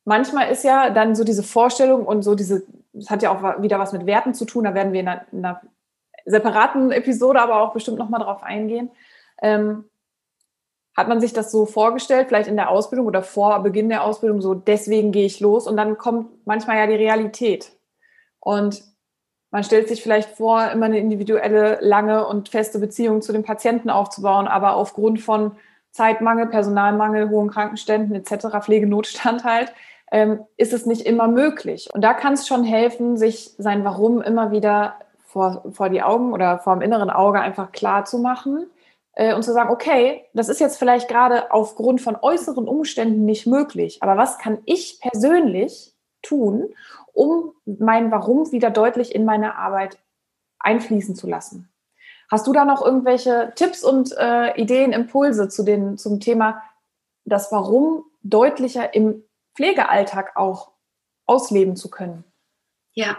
manchmal 0.05 0.51
ist 0.53 0.63
ja 0.63 0.91
dann 0.91 1.17
so 1.17 1.25
diese 1.25 1.43
Vorstellung 1.43 2.07
und 2.07 2.23
so 2.23 2.37
diese, 2.37 2.67
das 2.93 3.11
hat 3.11 3.23
ja 3.23 3.33
auch 3.33 3.63
wieder 3.63 3.81
was 3.81 3.93
mit 3.93 4.07
Werten 4.07 4.33
zu 4.33 4.45
tun, 4.45 4.63
da 4.63 4.75
werden 4.75 4.93
wir 4.93 5.01
in 5.01 5.09
einer, 5.09 5.27
in 5.33 5.45
einer 5.45 5.61
separaten 6.25 6.91
Episode 6.91 7.41
aber 7.41 7.61
auch 7.61 7.73
bestimmt 7.73 7.99
nochmal 7.99 8.21
drauf 8.21 8.43
eingehen. 8.43 8.91
Ähm, 9.43 9.85
hat 10.97 11.09
man 11.09 11.21
sich 11.21 11.33
das 11.33 11.51
so 11.51 11.67
vorgestellt, 11.67 12.29
vielleicht 12.29 12.49
in 12.49 12.57
der 12.57 12.71
Ausbildung 12.71 13.07
oder 13.07 13.23
vor 13.23 13.63
Beginn 13.63 13.89
der 13.89 14.05
Ausbildung, 14.05 14.41
so 14.41 14.55
deswegen 14.55 15.11
gehe 15.11 15.27
ich 15.27 15.41
los 15.41 15.67
und 15.67 15.77
dann 15.77 15.99
kommt 15.99 16.47
manchmal 16.47 16.79
ja 16.79 16.87
die 16.87 16.95
Realität. 16.95 17.73
Und 18.39 18.85
man 19.51 19.65
stellt 19.65 19.89
sich 19.89 20.03
vielleicht 20.03 20.31
vor, 20.31 20.71
immer 20.71 20.87
eine 20.87 20.99
individuelle, 20.99 21.79
lange 21.81 22.27
und 22.27 22.49
feste 22.49 22.79
Beziehung 22.79 23.23
zu 23.23 23.33
den 23.33 23.45
Patienten 23.45 23.91
aufzubauen, 23.91 24.47
aber 24.47 24.77
aufgrund 24.77 25.21
von 25.21 25.53
Zeitmangel, 25.91 26.47
Personalmangel, 26.47 27.31
hohen 27.31 27.51
Krankenständen 27.51 28.17
etc., 28.17 28.47
Pflegenotstand 28.65 29.45
halt, 29.45 29.73
ähm, 30.11 30.41
ist 30.57 30.73
es 30.73 30.87
nicht 30.87 31.07
immer 31.07 31.29
möglich. 31.29 31.89
Und 31.93 32.03
da 32.03 32.15
kann 32.15 32.35
es 32.35 32.47
schon 32.47 32.65
helfen, 32.65 33.17
sich 33.17 33.53
sein 33.59 33.85
Warum 33.85 34.23
immer 34.23 34.51
wieder 34.51 34.95
vor, 35.35 35.65
vor 35.73 35.91
die 35.91 36.01
Augen 36.01 36.33
oder 36.33 36.61
vor 36.61 36.75
dem 36.75 36.81
inneren 36.81 37.11
Auge 37.11 37.41
einfach 37.41 37.73
klar 37.73 38.05
zu 38.05 38.19
machen 38.19 38.71
äh, 39.15 39.35
und 39.35 39.43
zu 39.43 39.53
sagen, 39.53 39.71
okay, 39.71 40.25
das 40.33 40.49
ist 40.49 40.61
jetzt 40.61 40.79
vielleicht 40.79 41.09
gerade 41.09 41.53
aufgrund 41.53 42.01
von 42.01 42.17
äußeren 42.17 42.69
Umständen 42.69 43.25
nicht 43.25 43.47
möglich, 43.47 43.99
aber 44.01 44.17
was 44.17 44.39
kann 44.39 44.59
ich 44.65 45.01
persönlich 45.01 45.93
tun, 46.23 46.73
um 47.13 47.53
mein 47.67 48.13
Warum 48.13 48.53
wieder 48.53 48.71
deutlich 48.71 49.13
in 49.13 49.25
meine 49.25 49.57
Arbeit 49.57 49.99
einfließen 50.61 51.17
zu 51.17 51.27
lassen? 51.27 51.69
Hast 52.31 52.47
du 52.47 52.53
da 52.53 52.65
noch 52.65 52.83
irgendwelche 52.83 53.53
Tipps 53.57 53.83
und 53.83 54.17
äh, 54.17 54.55
Ideen, 54.55 54.93
Impulse 54.93 55.49
zu 55.49 55.65
den, 55.65 55.99
zum 55.99 56.21
Thema 56.21 56.63
das 57.25 57.51
Warum 57.51 58.05
deutlicher 58.23 58.95
im 58.95 59.25
Pflegealltag 59.57 60.37
auch 60.37 60.71
ausleben 61.27 61.75
zu 61.75 61.91
können? 61.91 62.23
Ja, 62.93 63.17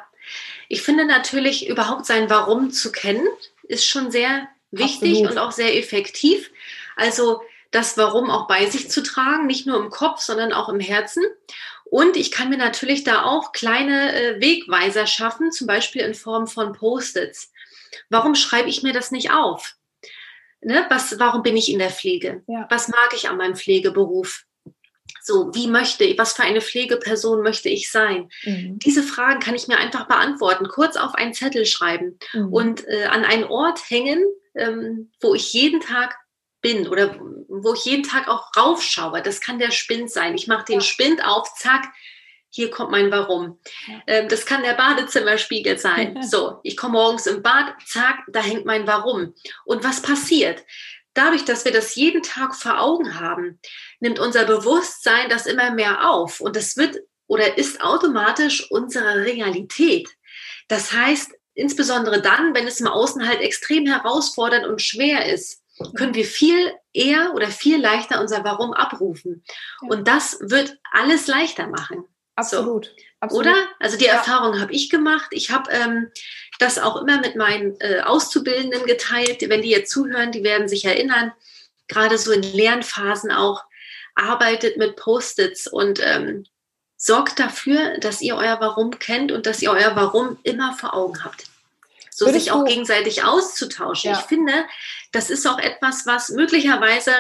ich 0.67 0.81
finde 0.81 1.05
natürlich 1.05 1.67
überhaupt 1.67 2.05
sein 2.05 2.29
Warum 2.29 2.71
zu 2.71 2.91
kennen, 2.91 3.27
ist 3.63 3.87
schon 3.87 4.11
sehr 4.11 4.47
wichtig 4.71 5.11
Absolut. 5.13 5.31
und 5.31 5.37
auch 5.37 5.51
sehr 5.51 5.77
effektiv. 5.77 6.51
Also 6.95 7.41
das 7.71 7.97
Warum 7.97 8.29
auch 8.29 8.47
bei 8.47 8.65
sich 8.67 8.89
zu 8.89 9.03
tragen, 9.03 9.47
nicht 9.47 9.67
nur 9.67 9.77
im 9.77 9.89
Kopf, 9.89 10.21
sondern 10.21 10.53
auch 10.53 10.69
im 10.69 10.79
Herzen. 10.79 11.23
Und 11.85 12.17
ich 12.17 12.31
kann 12.31 12.49
mir 12.49 12.57
natürlich 12.57 13.03
da 13.03 13.23
auch 13.23 13.51
kleine 13.51 14.13
äh, 14.13 14.41
Wegweiser 14.41 15.07
schaffen, 15.07 15.51
zum 15.51 15.67
Beispiel 15.67 16.01
in 16.01 16.13
Form 16.13 16.47
von 16.47 16.73
Post-its. 16.73 17.51
Warum 18.09 18.35
schreibe 18.35 18.69
ich 18.69 18.81
mir 18.83 18.93
das 18.93 19.11
nicht 19.11 19.31
auf? 19.31 19.75
Ne? 20.61 20.85
Was, 20.89 21.19
warum 21.19 21.43
bin 21.43 21.55
ich 21.55 21.71
in 21.71 21.79
der 21.79 21.91
Pflege? 21.91 22.43
Ja. 22.47 22.65
Was 22.69 22.87
mag 22.87 23.13
ich 23.13 23.29
an 23.29 23.37
meinem 23.37 23.55
Pflegeberuf? 23.55 24.45
So, 25.27 25.49
wie 25.55 25.65
möchte 25.65 26.03
ich, 26.03 26.19
was 26.19 26.33
für 26.33 26.43
eine 26.43 26.61
Pflegeperson 26.61 27.41
möchte 27.41 27.67
ich 27.67 27.89
sein? 27.89 28.29
Mhm. 28.43 28.77
Diese 28.77 29.01
Fragen 29.01 29.39
kann 29.39 29.55
ich 29.55 29.67
mir 29.67 29.79
einfach 29.79 30.07
beantworten, 30.07 30.67
kurz 30.67 30.97
auf 30.97 31.15
einen 31.15 31.33
Zettel 31.33 31.65
schreiben 31.65 32.19
mhm. 32.33 32.53
und 32.53 32.87
äh, 32.87 33.05
an 33.05 33.25
einen 33.25 33.45
Ort 33.45 33.89
hängen, 33.89 34.23
ähm, 34.53 35.11
wo 35.19 35.33
ich 35.33 35.51
jeden 35.51 35.81
Tag 35.81 36.15
bin 36.61 36.87
oder 36.87 37.19
wo 37.47 37.73
ich 37.73 37.85
jeden 37.85 38.03
Tag 38.03 38.27
auch 38.27 38.51
raufschaue. 38.55 39.23
Das 39.23 39.41
kann 39.41 39.57
der 39.57 39.71
Spind 39.71 40.11
sein. 40.11 40.35
Ich 40.35 40.45
mache 40.45 40.65
den. 40.65 40.81
Spind 40.81 41.25
auf, 41.25 41.51
zack, 41.55 41.91
hier 42.49 42.69
kommt 42.69 42.91
mein 42.91 43.09
Warum. 43.09 43.59
Ähm, 44.05 44.29
das 44.29 44.45
kann 44.45 44.61
der 44.61 44.75
Badezimmerspiegel 44.75 45.79
sein. 45.79 46.21
so, 46.23 46.59
ich 46.61 46.77
komme 46.77 46.93
morgens 46.93 47.25
im 47.25 47.41
Bad, 47.41 47.73
zack, 47.83 48.19
da 48.27 48.41
hängt 48.41 48.65
mein 48.65 48.85
Warum. 48.85 49.33
Und 49.65 49.83
was 49.83 50.03
passiert? 50.03 50.63
Dadurch, 51.15 51.45
dass 51.45 51.65
wir 51.65 51.71
das 51.71 51.95
jeden 51.95 52.21
Tag 52.21 52.55
vor 52.55 52.79
Augen 52.79 53.19
haben, 53.19 53.59
nimmt 53.99 54.19
unser 54.19 54.45
Bewusstsein 54.45 55.29
das 55.29 55.45
immer 55.47 55.71
mehr 55.71 56.09
auf 56.09 56.39
und 56.39 56.55
das 56.55 56.77
wird 56.77 56.97
oder 57.27 57.57
ist 57.57 57.81
automatisch 57.81 58.69
unsere 58.69 59.25
Realität. 59.25 60.09
Das 60.67 60.93
heißt, 60.93 61.31
insbesondere 61.55 62.21
dann, 62.21 62.53
wenn 62.53 62.67
es 62.67 62.79
im 62.79 62.87
Außen 62.87 63.27
halt 63.27 63.41
extrem 63.41 63.87
herausfordernd 63.87 64.65
und 64.67 64.81
schwer 64.81 65.25
ist, 65.33 65.63
können 65.95 66.13
wir 66.13 66.25
viel 66.25 66.71
eher 66.93 67.33
oder 67.33 67.47
viel 67.47 67.81
leichter 67.81 68.21
unser 68.21 68.43
Warum 68.43 68.73
abrufen. 68.73 69.43
Und 69.81 70.07
das 70.07 70.37
wird 70.41 70.77
alles 70.91 71.27
leichter 71.27 71.67
machen. 71.67 72.05
Absolut. 72.35 72.85
So. 72.85 73.05
Absolut. 73.21 73.47
Oder? 73.47 73.55
Also 73.79 73.97
die 73.97 74.05
ja. 74.05 74.13
Erfahrung 74.13 74.59
habe 74.59 74.71
ich 74.71 74.89
gemacht. 74.89 75.27
Ich 75.31 75.51
habe 75.51 75.71
ähm, 75.71 76.11
das 76.59 76.79
auch 76.79 77.01
immer 77.01 77.19
mit 77.19 77.35
meinen 77.35 77.79
äh, 77.79 78.01
Auszubildenden 78.01 78.85
geteilt. 78.85 79.41
Wenn 79.47 79.61
die 79.61 79.69
jetzt 79.69 79.91
zuhören, 79.91 80.31
die 80.31 80.43
werden 80.43 80.67
sich 80.67 80.85
erinnern, 80.85 81.31
gerade 81.87 82.17
so 82.17 82.31
in 82.31 82.43
Lernphasen 82.43 83.31
auch, 83.31 83.63
arbeitet 84.15 84.77
mit 84.77 84.95
Post-its 84.95 85.67
und 85.67 85.99
ähm, 86.01 86.45
sorgt 86.97 87.39
dafür, 87.39 87.97
dass 87.99 88.21
ihr 88.21 88.35
euer 88.35 88.59
Warum 88.61 88.97
kennt 88.97 89.31
und 89.31 89.45
dass 89.45 89.61
ihr 89.61 89.71
euer 89.71 89.95
Warum 89.95 90.37
immer 90.43 90.73
vor 90.73 90.93
Augen 90.93 91.23
habt. 91.23 91.45
So 92.09 92.25
Würdest 92.25 92.45
sich 92.45 92.53
auch 92.53 92.63
gegenseitig 92.63 93.25
auszutauschen. 93.25 94.11
Ja. 94.11 94.19
Ich 94.19 94.25
finde, 94.25 94.53
das 95.11 95.29
ist 95.29 95.45
auch 95.45 95.59
etwas, 95.59 96.05
was 96.05 96.29
möglicherweise 96.29 97.11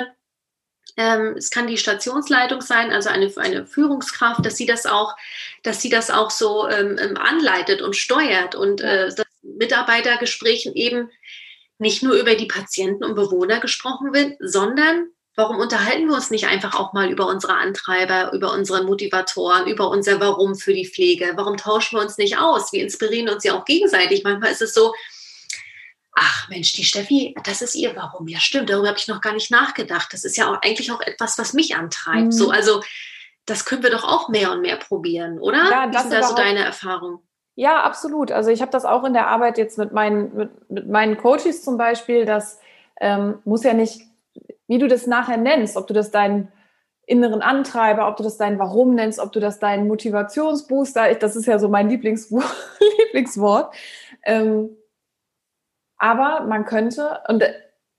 ähm, 0.97 1.35
es 1.37 1.49
kann 1.49 1.67
die 1.67 1.77
Stationsleitung 1.77 2.61
sein, 2.61 2.91
also 2.91 3.09
eine, 3.09 3.31
eine 3.35 3.65
Führungskraft, 3.65 4.45
dass 4.45 4.55
sie 4.55 4.65
das 4.65 4.85
auch, 4.85 5.15
dass 5.63 5.81
sie 5.81 5.89
das 5.89 6.09
auch 6.09 6.31
so 6.31 6.69
ähm, 6.69 6.97
ähm, 6.97 7.17
anleitet 7.17 7.81
und 7.81 7.95
steuert 7.95 8.55
und 8.55 8.81
äh, 8.81 9.11
Mitarbeitergesprächen 9.57 10.73
eben 10.73 11.09
nicht 11.77 12.03
nur 12.03 12.15
über 12.15 12.35
die 12.35 12.45
Patienten 12.45 13.03
und 13.03 13.15
Bewohner 13.15 13.59
gesprochen 13.59 14.13
wird, 14.13 14.37
sondern 14.39 15.07
warum 15.35 15.57
unterhalten 15.57 16.07
wir 16.07 16.15
uns 16.15 16.31
nicht 16.31 16.47
einfach 16.47 16.75
auch 16.75 16.93
mal 16.93 17.09
über 17.09 17.27
unsere 17.27 17.55
Antreiber, 17.55 18.31
über 18.33 18.53
unsere 18.53 18.83
Motivatoren, 18.83 19.67
über 19.67 19.89
unser 19.89 20.19
Warum 20.19 20.55
für 20.55 20.73
die 20.73 20.87
Pflege? 20.87 21.33
Warum 21.35 21.57
tauschen 21.57 21.97
wir 21.97 22.03
uns 22.03 22.17
nicht 22.17 22.37
aus? 22.37 22.71
Wir 22.71 22.81
inspirieren 22.81 23.29
uns 23.29 23.43
ja 23.43 23.57
auch 23.57 23.65
gegenseitig. 23.65 24.23
Manchmal 24.23 24.51
ist 24.51 24.61
es 24.61 24.73
so, 24.73 24.93
ach 26.13 26.47
Mensch, 26.47 26.71
die 26.73 26.85
Steffi, 26.85 27.35
das 27.43 27.61
ist 27.61 27.75
ihr 27.75 27.95
Warum. 27.95 28.27
Ja, 28.27 28.39
stimmt, 28.39 28.69
darüber 28.69 28.87
habe 28.87 28.97
ich 28.97 29.07
noch 29.07 29.21
gar 29.21 29.33
nicht 29.33 29.51
nachgedacht. 29.51 30.13
Das 30.13 30.23
ist 30.23 30.37
ja 30.37 30.49
auch 30.49 30.61
eigentlich 30.61 30.91
auch 30.91 31.01
etwas, 31.01 31.37
was 31.37 31.53
mich 31.53 31.75
antreibt. 31.75 32.27
Mhm. 32.27 32.31
So, 32.31 32.49
also 32.49 32.81
das 33.45 33.65
können 33.65 33.83
wir 33.83 33.91
doch 33.91 34.03
auch 34.03 34.29
mehr 34.29 34.51
und 34.51 34.61
mehr 34.61 34.77
probieren, 34.77 35.39
oder? 35.39 35.69
Ja, 35.69 35.87
das 35.87 36.05
Wie 36.05 36.09
sind 36.09 36.21
da 36.21 36.27
so 36.27 36.35
deine 36.35 36.63
Erfahrungen? 36.63 37.19
Ja, 37.55 37.83
absolut. 37.83 38.31
Also 38.31 38.51
ich 38.51 38.61
habe 38.61 38.71
das 38.71 38.85
auch 38.85 39.03
in 39.05 39.13
der 39.13 39.27
Arbeit 39.27 39.57
jetzt 39.57 39.77
mit 39.77 39.93
meinen, 39.93 40.35
mit, 40.35 40.69
mit 40.69 40.89
meinen 40.89 41.17
Coaches 41.17 41.63
zum 41.63 41.77
Beispiel, 41.77 42.25
das 42.25 42.59
ähm, 42.99 43.39
muss 43.45 43.63
ja 43.63 43.73
nicht, 43.73 44.01
wie 44.67 44.77
du 44.77 44.87
das 44.87 45.07
nachher 45.07 45.37
nennst, 45.37 45.77
ob 45.77 45.87
du 45.87 45.93
das 45.93 46.11
deinen 46.11 46.51
inneren 47.07 47.41
Antreiber, 47.41 48.07
ob 48.07 48.17
du 48.17 48.23
das 48.23 48.37
dein 48.37 48.59
Warum 48.59 48.95
nennst, 48.95 49.19
ob 49.19 49.31
du 49.31 49.39
das 49.39 49.59
deinen 49.59 49.87
Motivationsbooster, 49.87 51.13
das 51.15 51.35
ist 51.35 51.45
ja 51.45 51.59
so 51.59 51.69
mein 51.69 51.87
Lieblings 51.87 52.29
Lieblingswort, 53.03 53.73
ähm, 54.23 54.75
aber 55.97 56.41
man 56.45 56.65
könnte, 56.65 57.19
und 57.27 57.41
äh, 57.41 57.53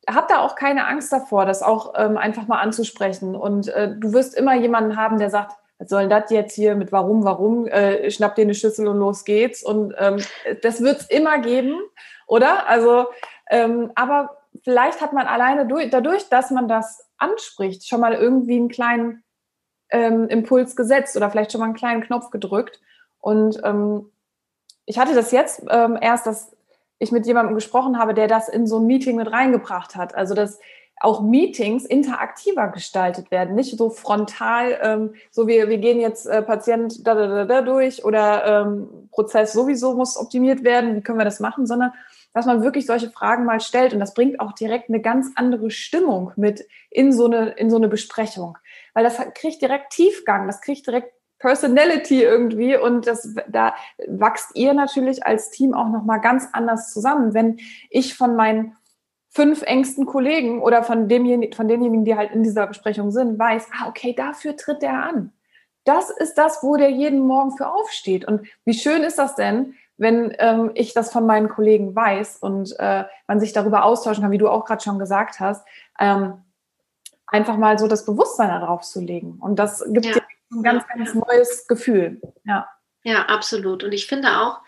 hab 0.08 0.28
da 0.28 0.40
auch 0.40 0.54
keine 0.54 0.86
Angst 0.86 1.12
davor, 1.12 1.46
das 1.46 1.62
auch 1.62 1.94
ähm, 1.96 2.16
einfach 2.16 2.46
mal 2.46 2.60
anzusprechen. 2.60 3.34
Und 3.34 3.68
äh, 3.68 3.94
du 3.96 4.12
wirst 4.12 4.36
immer 4.36 4.54
jemanden 4.54 4.96
haben, 4.96 5.18
der 5.18 5.30
sagt, 5.30 5.56
was 5.78 5.88
soll 5.88 6.08
das 6.08 6.30
jetzt 6.30 6.54
hier 6.54 6.74
mit 6.74 6.92
warum, 6.92 7.24
warum, 7.24 7.66
äh, 7.66 8.10
schnapp 8.10 8.34
dir 8.34 8.42
eine 8.42 8.54
Schüssel 8.54 8.88
und 8.88 8.98
los 8.98 9.24
geht's. 9.24 9.62
Und 9.62 9.94
ähm, 9.98 10.18
das 10.62 10.80
wird's 10.80 11.06
immer 11.06 11.38
geben, 11.38 11.78
oder? 12.26 12.66
Also, 12.68 13.06
ähm, 13.50 13.92
aber 13.94 14.38
vielleicht 14.64 15.00
hat 15.00 15.12
man 15.12 15.26
alleine 15.26 15.66
durch, 15.66 15.90
dadurch, 15.90 16.28
dass 16.28 16.50
man 16.50 16.68
das 16.68 17.06
anspricht, 17.18 17.86
schon 17.86 18.00
mal 18.00 18.14
irgendwie 18.14 18.56
einen 18.56 18.68
kleinen 18.68 19.22
ähm, 19.90 20.28
Impuls 20.28 20.76
gesetzt 20.76 21.16
oder 21.16 21.30
vielleicht 21.30 21.52
schon 21.52 21.60
mal 21.60 21.66
einen 21.66 21.74
kleinen 21.74 22.02
Knopf 22.02 22.30
gedrückt. 22.30 22.80
Und 23.20 23.60
ähm, 23.64 24.10
ich 24.86 24.98
hatte 24.98 25.14
das 25.14 25.30
jetzt 25.30 25.62
ähm, 25.68 25.98
erst, 26.00 26.26
dass 26.26 26.56
ich 26.98 27.12
mit 27.12 27.26
jemandem 27.26 27.54
gesprochen 27.54 27.98
habe, 27.98 28.14
der 28.14 28.28
das 28.28 28.48
in 28.48 28.66
so 28.66 28.78
ein 28.78 28.86
Meeting 28.86 29.16
mit 29.16 29.30
reingebracht 29.30 29.96
hat. 29.96 30.14
Also 30.14 30.34
dass 30.34 30.58
auch 31.00 31.22
Meetings 31.22 31.84
interaktiver 31.84 32.68
gestaltet 32.68 33.30
werden, 33.30 33.54
nicht 33.54 33.76
so 33.76 33.90
frontal, 33.90 34.78
ähm, 34.82 35.14
so 35.30 35.46
wir, 35.46 35.68
wir 35.68 35.78
gehen 35.78 36.00
jetzt 36.00 36.26
äh, 36.26 36.42
Patient 36.42 37.06
da, 37.06 37.14
da, 37.14 37.26
da, 37.26 37.44
da 37.44 37.62
durch 37.62 38.04
oder 38.04 38.62
ähm, 38.62 39.08
Prozess 39.10 39.52
sowieso 39.52 39.94
muss 39.94 40.16
optimiert 40.16 40.64
werden, 40.64 40.96
wie 40.96 41.02
können 41.02 41.18
wir 41.18 41.24
das 41.24 41.40
machen, 41.40 41.66
sondern 41.66 41.92
dass 42.32 42.46
man 42.46 42.62
wirklich 42.62 42.86
solche 42.86 43.10
Fragen 43.10 43.44
mal 43.44 43.60
stellt 43.60 43.92
und 43.92 44.00
das 44.00 44.14
bringt 44.14 44.40
auch 44.40 44.52
direkt 44.52 44.88
eine 44.88 45.00
ganz 45.00 45.32
andere 45.36 45.70
Stimmung 45.70 46.32
mit 46.36 46.66
in 46.90 47.12
so 47.12 47.26
eine, 47.26 47.50
in 47.50 47.70
so 47.70 47.76
eine 47.76 47.88
Besprechung, 47.88 48.56
weil 48.94 49.04
das 49.04 49.18
kriegt 49.34 49.60
direkt 49.60 49.92
Tiefgang, 49.92 50.46
das 50.46 50.60
kriegt 50.60 50.86
direkt 50.86 51.12
Personality 51.38 52.22
irgendwie 52.22 52.76
und 52.76 53.06
das, 53.06 53.34
da 53.48 53.74
wächst 54.06 54.52
ihr 54.54 54.72
natürlich 54.72 55.26
als 55.26 55.50
Team 55.50 55.74
auch 55.74 55.88
nochmal 55.88 56.20
ganz 56.20 56.48
anders 56.52 56.92
zusammen. 56.92 57.34
Wenn 57.34 57.58
ich 57.90 58.14
von 58.14 58.36
meinen 58.36 58.76
fünf 59.36 59.60
engsten 59.60 60.06
Kollegen 60.06 60.62
oder 60.62 60.82
von, 60.82 61.08
demjenigen, 61.08 61.52
von 61.54 61.68
denjenigen, 61.68 62.06
die 62.06 62.16
halt 62.16 62.32
in 62.32 62.42
dieser 62.42 62.66
Besprechung 62.66 63.10
sind, 63.10 63.38
weiß, 63.38 63.68
ah, 63.78 63.86
okay, 63.86 64.14
dafür 64.14 64.56
tritt 64.56 64.82
er 64.82 65.04
an. 65.04 65.30
Das 65.84 66.08
ist 66.08 66.36
das, 66.36 66.62
wo 66.62 66.76
der 66.76 66.88
jeden 66.88 67.20
Morgen 67.20 67.54
für 67.54 67.68
aufsteht. 67.68 68.24
Und 68.24 68.46
wie 68.64 68.72
schön 68.72 69.02
ist 69.02 69.18
das 69.18 69.34
denn, 69.34 69.74
wenn 69.98 70.34
ähm, 70.38 70.70
ich 70.72 70.94
das 70.94 71.12
von 71.12 71.26
meinen 71.26 71.50
Kollegen 71.50 71.94
weiß 71.94 72.38
und 72.38 72.74
äh, 72.78 73.04
man 73.28 73.38
sich 73.38 73.52
darüber 73.52 73.84
austauschen 73.84 74.22
kann, 74.22 74.32
wie 74.32 74.38
du 74.38 74.48
auch 74.48 74.64
gerade 74.64 74.82
schon 74.82 74.98
gesagt 74.98 75.38
hast, 75.38 75.66
ähm, 76.00 76.42
einfach 77.26 77.58
mal 77.58 77.78
so 77.78 77.88
das 77.88 78.06
Bewusstsein 78.06 78.48
darauf 78.48 78.82
zu 78.82 79.00
legen. 79.00 79.36
Und 79.38 79.58
das 79.58 79.84
gibt 79.86 80.06
ja. 80.06 80.14
dir 80.14 80.22
ein 80.52 80.62
ganz, 80.62 80.88
ganz 80.88 81.12
neues 81.12 81.66
Gefühl. 81.66 82.22
Ja. 82.44 82.66
Ja, 83.02 83.26
absolut. 83.26 83.84
Und 83.84 83.92
ich 83.92 84.06
finde 84.06 84.28
auch, 84.40 84.60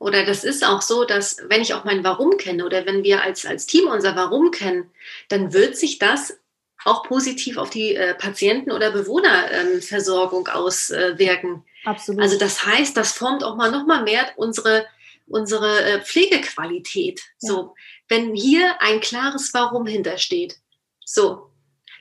oder 0.00 0.24
das 0.24 0.42
ist 0.42 0.64
auch 0.66 0.82
so, 0.82 1.04
dass 1.04 1.36
wenn 1.48 1.60
ich 1.60 1.74
auch 1.74 1.84
mein 1.84 2.02
Warum 2.02 2.38
kenne 2.38 2.64
oder 2.64 2.86
wenn 2.86 3.04
wir 3.04 3.22
als, 3.22 3.46
als 3.46 3.66
Team 3.66 3.86
unser 3.86 4.16
Warum 4.16 4.50
kennen, 4.50 4.90
dann 5.28 5.52
wird 5.52 5.76
sich 5.76 5.98
das 5.98 6.38
auch 6.84 7.04
positiv 7.04 7.58
auf 7.58 7.70
die 7.70 7.94
äh, 7.94 8.14
Patienten- 8.14 8.72
oder 8.72 8.90
Bewohnerversorgung 8.90 10.48
ähm, 10.48 10.54
auswirken. 10.54 11.64
Absolut. 11.84 12.22
Also 12.22 12.38
das 12.38 12.64
heißt, 12.64 12.96
das 12.96 13.12
formt 13.12 13.44
auch 13.44 13.56
mal 13.56 13.70
noch 13.70 13.86
mal 13.86 14.02
mehr 14.02 14.32
unsere, 14.36 14.86
unsere 15.26 15.82
äh, 15.84 16.00
Pflegequalität. 16.00 17.20
Ja. 17.42 17.50
So, 17.50 17.74
wenn 18.08 18.34
hier 18.34 18.80
ein 18.80 19.00
klares 19.00 19.52
Warum 19.52 19.86
hintersteht. 19.86 20.56
So, 21.04 21.50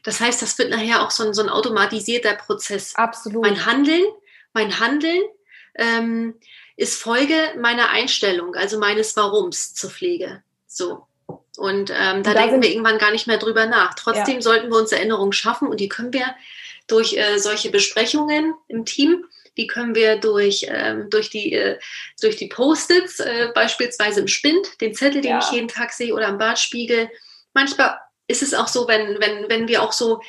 das 0.03 0.21
heißt, 0.21 0.41
das 0.41 0.57
wird 0.57 0.69
nachher 0.69 1.03
auch 1.03 1.11
so 1.11 1.25
ein, 1.25 1.33
so 1.33 1.43
ein 1.43 1.49
automatisierter 1.49 2.35
Prozess. 2.35 2.95
Absolut. 2.95 3.43
Mein 3.43 3.65
Handeln 3.65 4.05
mein 4.53 4.79
Handeln 4.79 5.21
ähm, 5.75 6.35
ist 6.79 6.95
Folge 6.95 7.35
meiner 7.59 7.89
Einstellung, 7.89 8.55
also 8.55 8.79
meines 8.79 9.17
Warums 9.17 9.73
zur 9.73 9.89
Pflege. 9.89 10.41
So. 10.65 11.05
Und 11.57 11.89
ähm, 11.89 12.23
da, 12.23 12.33
da 12.33 12.41
denken 12.41 12.61
wir 12.61 12.69
irgendwann 12.69 12.97
gar 12.97 13.11
nicht 13.11 13.27
mehr 13.27 13.37
drüber 13.37 13.65
nach. 13.65 13.95
Trotzdem 13.95 14.35
ja. 14.35 14.41
sollten 14.41 14.69
wir 14.69 14.77
uns 14.77 14.93
Erinnerungen 14.93 15.33
schaffen 15.33 15.67
und 15.67 15.81
die 15.81 15.89
können 15.89 16.13
wir 16.13 16.33
durch 16.87 17.17
äh, 17.17 17.37
solche 17.37 17.69
Besprechungen 17.69 18.53
im 18.69 18.85
Team, 18.85 19.25
die 19.57 19.67
können 19.67 19.93
wir 19.93 20.15
durch, 20.15 20.67
ähm, 20.69 21.09
durch 21.09 21.29
die, 21.29 21.51
äh, 21.51 21.77
durch 22.21 22.37
die 22.37 22.47
Post-its, 22.47 23.19
äh, 23.19 23.49
beispielsweise 23.53 24.21
im 24.21 24.29
Spind, 24.29 24.79
den 24.79 24.95
Zettel, 24.95 25.19
den 25.19 25.31
ja. 25.31 25.39
ich 25.39 25.51
jeden 25.51 25.67
Tag 25.67 25.91
sehe, 25.91 26.13
oder 26.13 26.29
am 26.29 26.37
Bartspiegel. 26.37 27.09
Manchmal 27.53 27.97
ist 28.27 28.41
es 28.41 28.53
auch 28.53 28.69
so, 28.69 28.87
wenn, 28.87 29.19
wenn, 29.19 29.49
wenn 29.49 29.67
wir 29.67 29.83
auch 29.83 29.91
so 29.91 30.21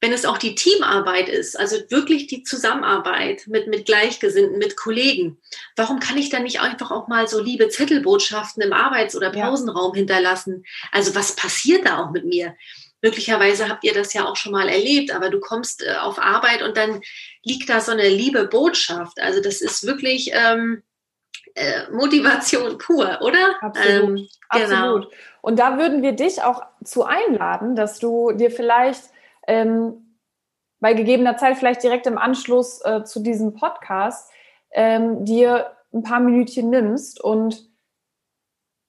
wenn 0.00 0.12
es 0.12 0.26
auch 0.26 0.38
die 0.38 0.54
Teamarbeit 0.54 1.28
ist, 1.28 1.58
also 1.58 1.76
wirklich 1.88 2.26
die 2.26 2.42
Zusammenarbeit 2.42 3.46
mit, 3.46 3.66
mit 3.66 3.86
Gleichgesinnten, 3.86 4.58
mit 4.58 4.76
Kollegen, 4.76 5.38
warum 5.74 6.00
kann 6.00 6.18
ich 6.18 6.28
dann 6.28 6.42
nicht 6.42 6.60
einfach 6.60 6.90
auch 6.90 7.08
mal 7.08 7.26
so 7.28 7.40
liebe 7.40 7.68
Zettelbotschaften 7.68 8.62
im 8.62 8.72
Arbeits- 8.72 9.16
oder 9.16 9.30
Pausenraum 9.30 9.94
ja. 9.94 10.00
hinterlassen? 10.00 10.64
Also 10.92 11.14
was 11.14 11.34
passiert 11.34 11.86
da 11.86 11.98
auch 11.98 12.10
mit 12.10 12.26
mir? 12.26 12.54
Möglicherweise 13.02 13.68
habt 13.68 13.84
ihr 13.84 13.94
das 13.94 14.12
ja 14.12 14.26
auch 14.26 14.36
schon 14.36 14.52
mal 14.52 14.68
erlebt, 14.68 15.14
aber 15.14 15.30
du 15.30 15.40
kommst 15.40 15.82
äh, 15.82 15.94
auf 15.94 16.18
Arbeit 16.18 16.62
und 16.62 16.76
dann 16.76 17.00
liegt 17.42 17.68
da 17.68 17.80
so 17.80 17.92
eine 17.92 18.08
liebe 18.08 18.46
Botschaft. 18.48 19.20
Also 19.20 19.40
das 19.40 19.60
ist 19.60 19.86
wirklich 19.86 20.30
ähm, 20.34 20.82
äh, 21.54 21.90
Motivation 21.90 22.78
pur, 22.78 23.18
oder? 23.22 23.56
Absolut. 23.60 24.02
Ähm, 24.02 24.28
genau. 24.50 24.96
Absolut. 24.96 25.08
Und 25.40 25.58
da 25.58 25.78
würden 25.78 26.02
wir 26.02 26.12
dich 26.12 26.42
auch 26.42 26.62
zu 26.84 27.04
einladen, 27.04 27.76
dass 27.76 27.98
du 27.98 28.32
dir 28.32 28.50
vielleicht 28.50 29.04
ähm, 29.46 30.18
bei 30.80 30.94
gegebener 30.94 31.36
Zeit 31.36 31.56
vielleicht 31.56 31.82
direkt 31.82 32.06
im 32.06 32.18
Anschluss 32.18 32.80
äh, 32.84 33.04
zu 33.04 33.20
diesem 33.20 33.54
Podcast 33.54 34.30
ähm, 34.72 35.24
dir 35.24 35.72
ein 35.92 36.02
paar 36.02 36.20
Minütchen 36.20 36.70
nimmst 36.70 37.20
und 37.20 37.68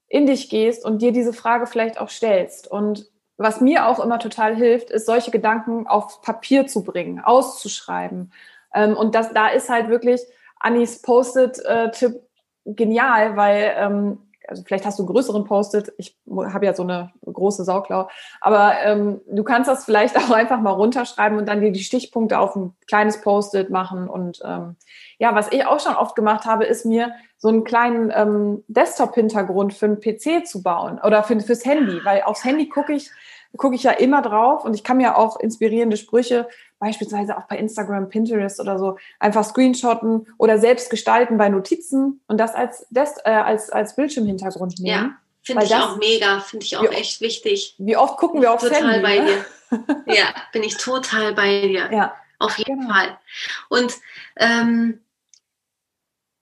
in 0.08 0.26
dich 0.26 0.50
gehst 0.50 0.84
und 0.84 1.02
dir 1.02 1.12
diese 1.12 1.32
Frage 1.32 1.66
vielleicht 1.66 2.00
auch 2.00 2.08
stellst. 2.08 2.70
Und 2.70 3.10
was 3.36 3.60
mir 3.60 3.86
auch 3.86 4.00
immer 4.00 4.18
total 4.18 4.56
hilft, 4.56 4.90
ist, 4.90 5.06
solche 5.06 5.30
Gedanken 5.30 5.86
auf 5.86 6.22
Papier 6.22 6.66
zu 6.66 6.82
bringen, 6.82 7.20
auszuschreiben. 7.20 8.32
Ähm, 8.74 8.96
und 8.96 9.14
das, 9.14 9.32
da 9.32 9.48
ist 9.48 9.68
halt 9.68 9.88
wirklich 9.88 10.20
Annis 10.58 11.00
Post-it-Tipp 11.02 12.14
äh, 12.14 12.72
genial, 12.72 13.36
weil 13.36 13.74
ähm, 13.76 14.27
also 14.48 14.62
vielleicht 14.64 14.86
hast 14.86 14.98
du 14.98 15.02
einen 15.02 15.12
größeren 15.12 15.44
Post-it, 15.44 15.92
ich 15.98 16.16
habe 16.26 16.66
ja 16.66 16.74
so 16.74 16.82
eine 16.82 17.12
große 17.24 17.64
Sauklau, 17.64 18.08
aber 18.40 18.74
ähm, 18.82 19.20
du 19.30 19.44
kannst 19.44 19.68
das 19.68 19.84
vielleicht 19.84 20.16
auch 20.18 20.30
einfach 20.30 20.60
mal 20.60 20.72
runterschreiben 20.72 21.38
und 21.38 21.46
dann 21.46 21.60
dir 21.60 21.72
die 21.72 21.84
Stichpunkte 21.84 22.38
auf 22.38 22.56
ein 22.56 22.74
kleines 22.86 23.20
Post-it 23.20 23.70
machen. 23.70 24.08
Und 24.08 24.40
ähm, 24.44 24.76
ja, 25.18 25.34
was 25.34 25.52
ich 25.52 25.66
auch 25.66 25.80
schon 25.80 25.94
oft 25.94 26.16
gemacht 26.16 26.46
habe, 26.46 26.64
ist 26.64 26.84
mir 26.84 27.12
so 27.36 27.48
einen 27.48 27.64
kleinen 27.64 28.12
ähm, 28.14 28.64
Desktop-Hintergrund 28.68 29.74
für 29.74 29.86
einen 29.86 30.00
PC 30.00 30.46
zu 30.46 30.62
bauen 30.62 30.98
oder 31.02 31.22
für, 31.22 31.38
fürs 31.40 31.64
Handy, 31.64 32.00
weil 32.04 32.22
aufs 32.22 32.44
Handy 32.44 32.68
gucke 32.68 32.92
ich, 32.92 33.10
gucke 33.56 33.76
ich 33.76 33.82
ja 33.82 33.92
immer 33.92 34.22
drauf 34.22 34.64
und 34.64 34.74
ich 34.74 34.84
kann 34.84 34.96
mir 34.96 35.16
auch 35.16 35.38
inspirierende 35.38 35.96
Sprüche 35.96 36.48
beispielsweise 36.78 37.36
auch 37.36 37.44
bei 37.44 37.58
Instagram, 37.58 38.08
Pinterest 38.08 38.60
oder 38.60 38.78
so, 38.78 38.98
einfach 39.18 39.44
screenshotten 39.44 40.26
oder 40.38 40.58
selbst 40.58 40.90
gestalten 40.90 41.38
bei 41.38 41.48
Notizen 41.48 42.20
und 42.26 42.38
das 42.38 42.54
als, 42.54 42.86
das, 42.90 43.16
äh, 43.24 43.30
als, 43.30 43.70
als 43.70 43.96
Bildschirmhintergrund 43.96 44.78
nehmen. 44.78 44.88
Ja, 44.88 45.16
finde 45.42 45.64
ich 45.64 45.70
das, 45.70 45.82
auch 45.82 45.96
mega, 45.96 46.40
finde 46.40 46.66
ich 46.66 46.76
auch 46.76 46.82
wie, 46.82 46.88
echt 46.88 47.20
wichtig. 47.20 47.74
Wie 47.78 47.96
oft 47.96 48.16
gucken 48.16 48.40
wir 48.40 48.56
total 48.56 48.92
Handy? 48.92 49.02
bei 49.02 49.18
ne? 49.18 49.24
dir. 49.26 49.44
ja, 50.14 50.26
bin 50.52 50.62
ich 50.62 50.76
total 50.76 51.34
bei 51.34 51.62
dir. 51.62 51.90
Ja. 51.92 52.14
Auf 52.38 52.56
jeden 52.58 52.80
genau. 52.80 52.94
Fall. 52.94 53.18
Und 53.68 53.94
ähm, 54.36 55.00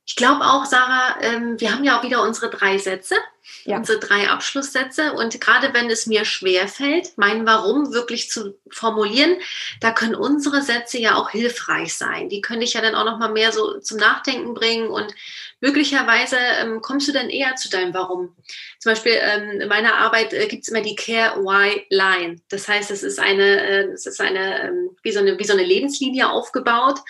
ich 0.04 0.14
glaube 0.14 0.44
auch, 0.44 0.64
Sarah, 0.64 1.20
ähm, 1.20 1.58
wir 1.58 1.72
haben 1.72 1.84
ja 1.84 1.98
auch 1.98 2.04
wieder 2.04 2.22
unsere 2.22 2.50
drei 2.50 2.78
Sätze, 2.78 3.16
ja. 3.64 3.78
unsere 3.78 3.98
drei 3.98 4.28
Abschlusssätze. 4.28 5.12
Und 5.12 5.40
gerade 5.40 5.74
wenn 5.74 5.90
es 5.90 6.06
mir 6.06 6.24
schwer 6.24 6.68
fällt, 6.68 7.16
mein 7.16 7.46
Warum 7.46 7.92
wirklich 7.92 8.30
zu 8.30 8.58
formulieren, 8.70 9.36
da 9.80 9.92
können 9.92 10.14
unsere 10.14 10.62
Sätze 10.62 10.98
ja 10.98 11.16
auch 11.16 11.30
hilfreich 11.30 11.94
sein. 11.94 12.28
Die 12.28 12.40
könnte 12.40 12.64
ich 12.64 12.74
ja 12.74 12.80
dann 12.80 12.94
auch 12.94 13.04
noch 13.04 13.18
mal 13.18 13.32
mehr 13.32 13.52
so 13.52 13.78
zum 13.80 13.98
Nachdenken 13.98 14.54
bringen 14.54 14.88
und 14.88 15.14
möglicherweise 15.60 16.36
ähm, 16.60 16.80
kommst 16.80 17.08
du 17.08 17.12
dann 17.12 17.30
eher 17.30 17.56
zu 17.56 17.70
deinem 17.70 17.94
Warum. 17.94 18.36
Zum 18.78 18.92
Beispiel 18.92 19.18
ähm, 19.20 19.60
in 19.60 19.68
meiner 19.68 19.96
Arbeit 19.96 20.32
äh, 20.32 20.46
gibt 20.46 20.62
es 20.62 20.68
immer 20.68 20.82
die 20.82 20.96
Care 20.96 21.42
Why 21.42 21.86
Line. 21.90 22.40
Das 22.48 22.68
heißt, 22.68 22.90
es 22.90 23.02
ist 23.02 23.18
eine, 23.18 23.60
äh, 23.60 23.92
es 23.92 24.06
ist 24.06 24.20
eine, 24.20 24.68
ähm, 24.68 24.96
wie 25.02 25.12
so 25.12 25.20
eine, 25.20 25.38
wie 25.38 25.44
so 25.44 25.52
eine 25.52 25.64
Lebenslinie 25.64 26.30
aufgebaut. 26.30 27.00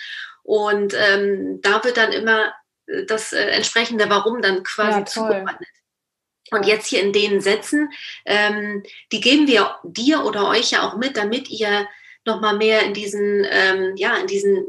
Und 0.43 0.93
ähm, 0.95 1.59
da 1.61 1.83
wird 1.83 1.97
dann 1.97 2.13
immer 2.13 2.53
das 3.07 3.33
äh, 3.33 3.47
entsprechende 3.49 4.09
Warum 4.09 4.41
dann 4.41 4.63
quasi 4.63 4.99
ja, 4.99 5.05
zugeordnet. 5.05 5.69
Und 6.51 6.65
jetzt 6.65 6.87
hier 6.87 7.01
in 7.01 7.13
den 7.13 7.41
Sätzen, 7.41 7.89
ähm, 8.25 8.83
die 9.11 9.21
geben 9.21 9.47
wir 9.47 9.75
dir 9.83 10.23
oder 10.25 10.47
euch 10.49 10.71
ja 10.71 10.87
auch 10.87 10.97
mit, 10.97 11.17
damit 11.17 11.49
ihr 11.49 11.87
nochmal 12.25 12.57
mehr 12.57 12.83
in 12.83 12.93
diesen, 12.93 13.45
ähm, 13.49 13.95
ja, 13.95 14.15
in 14.17 14.27
diesen 14.27 14.65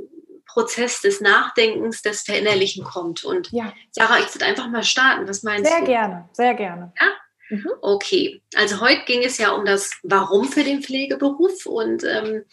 Prozess 0.46 1.00
des 1.02 1.20
Nachdenkens, 1.20 2.02
des 2.02 2.22
Verinnerlichen 2.22 2.84
kommt. 2.84 3.24
Und 3.24 3.52
ja. 3.52 3.72
Sarah, 3.90 4.18
ich 4.18 4.34
würde 4.34 4.46
einfach 4.46 4.68
mal 4.68 4.82
starten. 4.82 5.28
Was 5.28 5.42
meinst 5.42 5.70
sehr 5.70 5.80
du? 5.80 5.86
Sehr 5.86 5.94
gerne, 5.94 6.28
sehr 6.32 6.54
gerne. 6.54 6.92
Ja? 7.00 7.06
Mhm. 7.50 7.70
Okay, 7.80 8.42
also 8.54 8.80
heute 8.80 9.04
ging 9.04 9.22
es 9.22 9.38
ja 9.38 9.50
um 9.50 9.64
das 9.64 9.92
Warum 10.02 10.48
für 10.48 10.64
den 10.64 10.82
Pflegeberuf 10.82 11.64
und 11.66 12.04
ähm, 12.04 12.44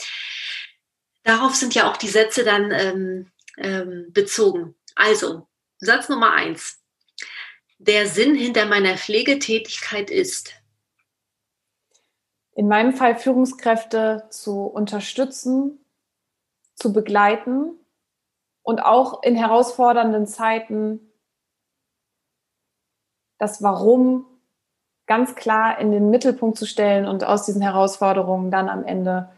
darauf 1.23 1.55
sind 1.55 1.75
ja 1.75 1.89
auch 1.89 1.97
die 1.97 2.07
Sätze 2.07 2.43
dann 2.43 2.71
ähm, 2.71 3.31
ähm, 3.57 4.07
bezogen. 4.11 4.75
Also, 4.95 5.47
Satz 5.79 6.07
Nummer 6.07 6.31
eins. 6.31 6.81
Der 7.77 8.07
Sinn 8.07 8.35
hinter 8.35 8.65
meiner 8.65 8.97
Pflegetätigkeit 8.97 10.09
ist. 10.09 10.53
In 12.53 12.69
meinem 12.69 12.93
Fall 12.93 13.17
Führungskräfte 13.17 14.27
zu 14.29 14.61
unterstützen, 14.61 15.83
zu 16.75 16.93
begleiten 16.93 17.73
und 18.63 18.79
auch 18.79 19.23
in 19.23 19.35
herausfordernden 19.35 20.25
Zeiten 20.25 21.11
das 23.37 23.61
Warum 23.61 24.25
ganz 25.05 25.35
klar 25.35 25.77
in 25.79 25.91
den 25.91 26.09
Mittelpunkt 26.09 26.57
zu 26.57 26.65
stellen 26.65 27.05
und 27.05 27.25
aus 27.25 27.45
diesen 27.45 27.61
Herausforderungen 27.61 28.51
dann 28.51 28.69
am 28.69 28.85
Ende 28.85 29.29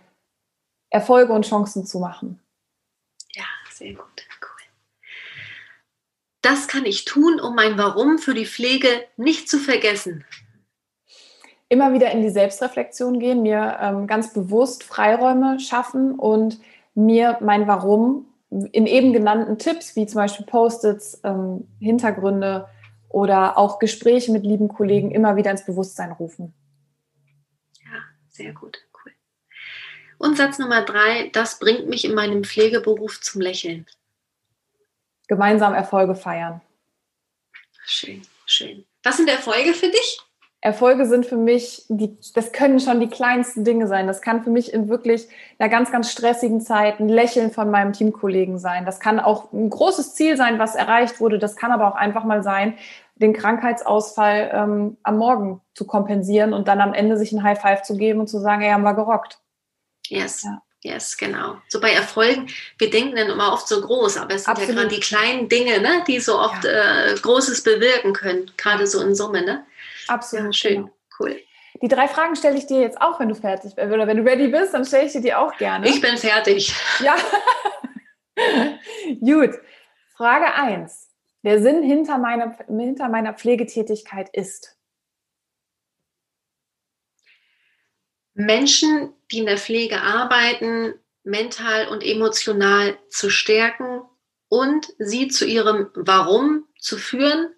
Erfolge 0.90 1.34
und 1.34 1.46
Chancen 1.46 1.86
zu 1.86 2.00
machen. 2.00 2.40
Ja, 3.34 3.46
sehr 3.72 3.94
gut 3.94 4.27
das 6.42 6.68
kann 6.68 6.86
ich 6.86 7.06
tun, 7.06 7.40
um 7.40 7.56
mein 7.56 7.78
Warum 7.78 8.20
für 8.20 8.34
die 8.34 8.46
Pflege 8.46 8.88
nicht 9.18 9.50
zu 9.50 9.58
vergessen? 9.58 10.24
Immer 11.70 11.94
wieder 11.94 12.12
in 12.12 12.22
die 12.22 12.30
Selbstreflexion 12.30 13.20
gehen, 13.20 13.42
mir 13.42 13.78
ähm, 13.82 14.08
ganz 14.08 14.34
bewusst 14.34 14.84
Freiräume 14.84 15.60
schaffen 15.60 16.16
und 16.16 16.60
mir 16.96 17.38
mein 17.42 17.68
Warum 17.68 18.28
in 18.50 18.88
eben 18.88 19.12
genannten 19.12 19.58
Tipps, 19.58 19.96
wie 19.96 20.06
zum 20.06 20.22
Beispiel 20.22 20.46
Post-its, 20.46 21.20
ähm, 21.24 21.68
Hintergründe 21.80 22.70
oder 23.10 23.58
auch 23.58 23.80
Gespräche 23.80 24.32
mit 24.32 24.44
lieben 24.44 24.70
Kollegen 24.70 25.12
immer 25.12 25.36
wieder 25.36 25.52
ins 25.52 25.66
Bewusstsein 25.66 26.14
rufen. 26.14 26.54
Ja, 27.84 28.00
sehr 28.30 28.54
gut, 28.54 28.78
cool. 28.94 29.12
Und 30.18 30.38
Satz 30.38 30.60
Nummer 30.60 30.84
drei, 30.84 31.30
das 31.34 31.60
bringt 31.60 31.90
mich 31.90 32.06
in 32.06 32.16
meinem 32.16 32.46
Pflegeberuf 32.46 33.20
zum 33.20 33.42
Lächeln 33.42 33.86
gemeinsam 35.28 35.74
Erfolge 35.74 36.16
feiern. 36.16 36.62
Schön, 37.86 38.22
schön. 38.46 38.86
Was 39.04 39.18
sind 39.18 39.30
Erfolge 39.30 39.74
für 39.74 39.88
dich? 39.88 40.20
Erfolge 40.60 41.06
sind 41.06 41.26
für 41.26 41.38
mich, 41.38 41.86
die, 41.88 42.18
das 42.34 42.52
können 42.52 42.80
schon 42.80 43.00
die 43.00 43.10
kleinsten 43.10 43.64
Dinge 43.64 43.88
sein. 43.88 44.08
Das 44.08 44.22
kann 44.22 44.44
für 44.44 44.50
mich 44.50 44.74
in 44.74 44.90
wirklich 44.90 45.28
einer 45.60 45.70
ganz, 45.70 45.92
ganz 45.92 46.12
stressigen 46.12 46.62
Zeit 46.62 47.00
ein 47.00 47.10
Lächeln 47.10 47.52
von 47.52 47.70
meinem 47.70 47.94
Teamkollegen 47.94 48.58
sein. 48.58 48.84
Das 48.84 49.00
kann 49.00 49.20
auch 49.20 49.54
ein 49.54 49.70
großes 49.70 50.16
Ziel 50.16 50.36
sein, 50.36 50.58
was 50.58 50.76
erreicht 50.76 51.20
wurde. 51.20 51.38
Das 51.38 51.56
kann 51.56 51.72
aber 51.72 51.88
auch 51.88 51.96
einfach 51.96 52.24
mal 52.24 52.42
sein, 52.42 52.78
den 53.16 53.34
Krankheitsausfall 53.34 54.52
ähm, 54.52 54.98
am 55.04 55.18
Morgen 55.18 55.62
zu 55.74 55.86
kompensieren 55.86 56.54
und 56.54 56.68
dann 56.68 56.82
am 56.82 56.94
Ende 56.94 57.18
sich 57.18 57.32
ein 57.32 57.44
High 57.44 57.60
Five 57.60 57.84
zu 57.84 57.96
geben 57.96 58.20
und 58.20 58.28
zu 58.28 58.40
sagen, 58.40 58.62
ey, 58.64 58.72
haben 58.72 58.84
wir 58.84 58.94
gerockt. 58.94 59.40
Yes. 60.08 60.44
Ja. 60.44 60.62
Yes, 60.84 61.18
genau. 61.18 61.60
So 61.70 61.82
bei 61.82 61.92
Erfolgen, 61.92 62.48
wir 62.78 62.90
denken 62.90 63.16
dann 63.16 63.30
immer 63.30 63.52
oft 63.52 63.68
so 63.68 63.82
groß, 63.82 64.18
aber 64.18 64.36
es 64.36 64.44
sind 64.44 64.52
Absolut. 64.52 64.70
ja 64.70 64.76
gerade 64.76 64.96
die 64.96 65.02
kleinen 65.02 65.50
Dinge, 65.50 65.82
ne, 65.82 66.04
die 66.08 66.20
so 66.20 66.40
oft 66.40 66.64
ja. 66.64 67.12
äh, 67.12 67.16
Großes 67.16 67.64
bewirken 67.64 68.14
können, 68.14 68.52
gerade 68.58 68.86
so 68.86 69.02
in 69.02 69.16
Summe. 69.16 69.44
Ne? 69.44 69.66
Absolut. 70.08 70.46
Ja, 70.46 70.54
schön, 70.54 70.76
genau. 70.76 70.92
cool. 71.20 71.42
Die 71.82 71.88
drei 71.88 72.08
Fragen 72.08 72.36
stelle 72.36 72.58
ich 72.58 72.68
dir 72.68 72.82
jetzt 72.82 73.00
auch, 73.02 73.20
wenn 73.20 73.30
du 73.30 73.36
fertig 73.36 73.76
bist. 73.76 73.92
Oder 73.92 74.08
wenn 74.08 74.18
du 74.18 74.24
ready 74.24 74.48
bist, 74.48 74.74
dann 74.74 74.86
stelle 74.86 75.06
ich 75.06 75.12
dir 75.12 75.22
die 75.22 75.34
auch 75.34 75.56
gerne. 75.58 75.88
Ich 75.88 76.02
bin 76.02 76.18
fertig. 76.18 76.74
Ja. 77.04 77.16
Gut. 79.20 79.52
Frage 80.16 80.54
1. 80.54 81.10
Der 81.44 81.62
Sinn 81.62 81.84
hinter 81.84 82.18
meiner, 82.18 82.58
hinter 82.68 83.10
meiner 83.10 83.34
Pflegetätigkeit 83.34 84.30
ist? 84.34 84.76
Menschen, 88.34 89.14
die 89.32 89.40
in 89.40 89.46
der 89.46 89.58
Pflege 89.58 90.02
arbeiten, 90.02 90.94
mental 91.24 91.88
und 91.90 92.04
emotional 92.04 92.98
zu 93.10 93.30
stärken 93.30 94.02
und 94.50 94.88
sie 94.98 95.28
zu 95.28 95.46
ihrem 95.46 95.90
Warum 95.94 96.66
zu 96.80 96.98
führen, 96.98 97.54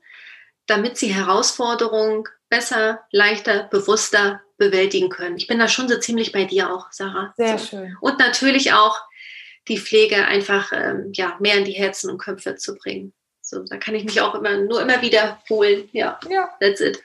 damit 0.66 0.98
sie 0.98 1.14
Herausforderungen 1.14 2.24
besser, 2.50 3.06
leichter, 3.12 3.64
bewusster 3.64 4.42
bewältigen 4.58 5.10
können. 5.10 5.38
Ich 5.38 5.48
bin 5.48 5.60
da 5.60 5.68
schon 5.68 5.88
so 5.88 5.98
ziemlich 5.98 6.32
bei 6.32 6.46
dir 6.46 6.74
auch, 6.74 6.92
Sarah. 6.92 7.34
Sehr 7.38 7.58
so. 7.58 7.66
schön. 7.66 7.98
Und 8.02 8.20
natürlich 8.20 8.74
auch 8.74 9.00
die 9.68 9.78
Pflege 9.78 10.26
einfach 10.26 10.72
ähm, 10.74 11.12
ja, 11.14 11.38
mehr 11.40 11.56
in 11.56 11.66
die 11.66 11.74
Herzen 11.74 12.10
und 12.10 12.18
Köpfe 12.18 12.56
zu 12.56 12.76
bringen. 12.76 13.14
So, 13.42 13.64
da 13.64 13.78
kann 13.78 13.96
ich 13.96 14.04
mich 14.04 14.22
auch 14.22 14.36
immer 14.36 14.58
nur 14.58 14.82
immer 14.82 15.02
wiederholen. 15.02 15.90
Ja, 15.92 16.20
ja. 16.30 16.50
that's 16.60 16.82
it. 16.82 17.02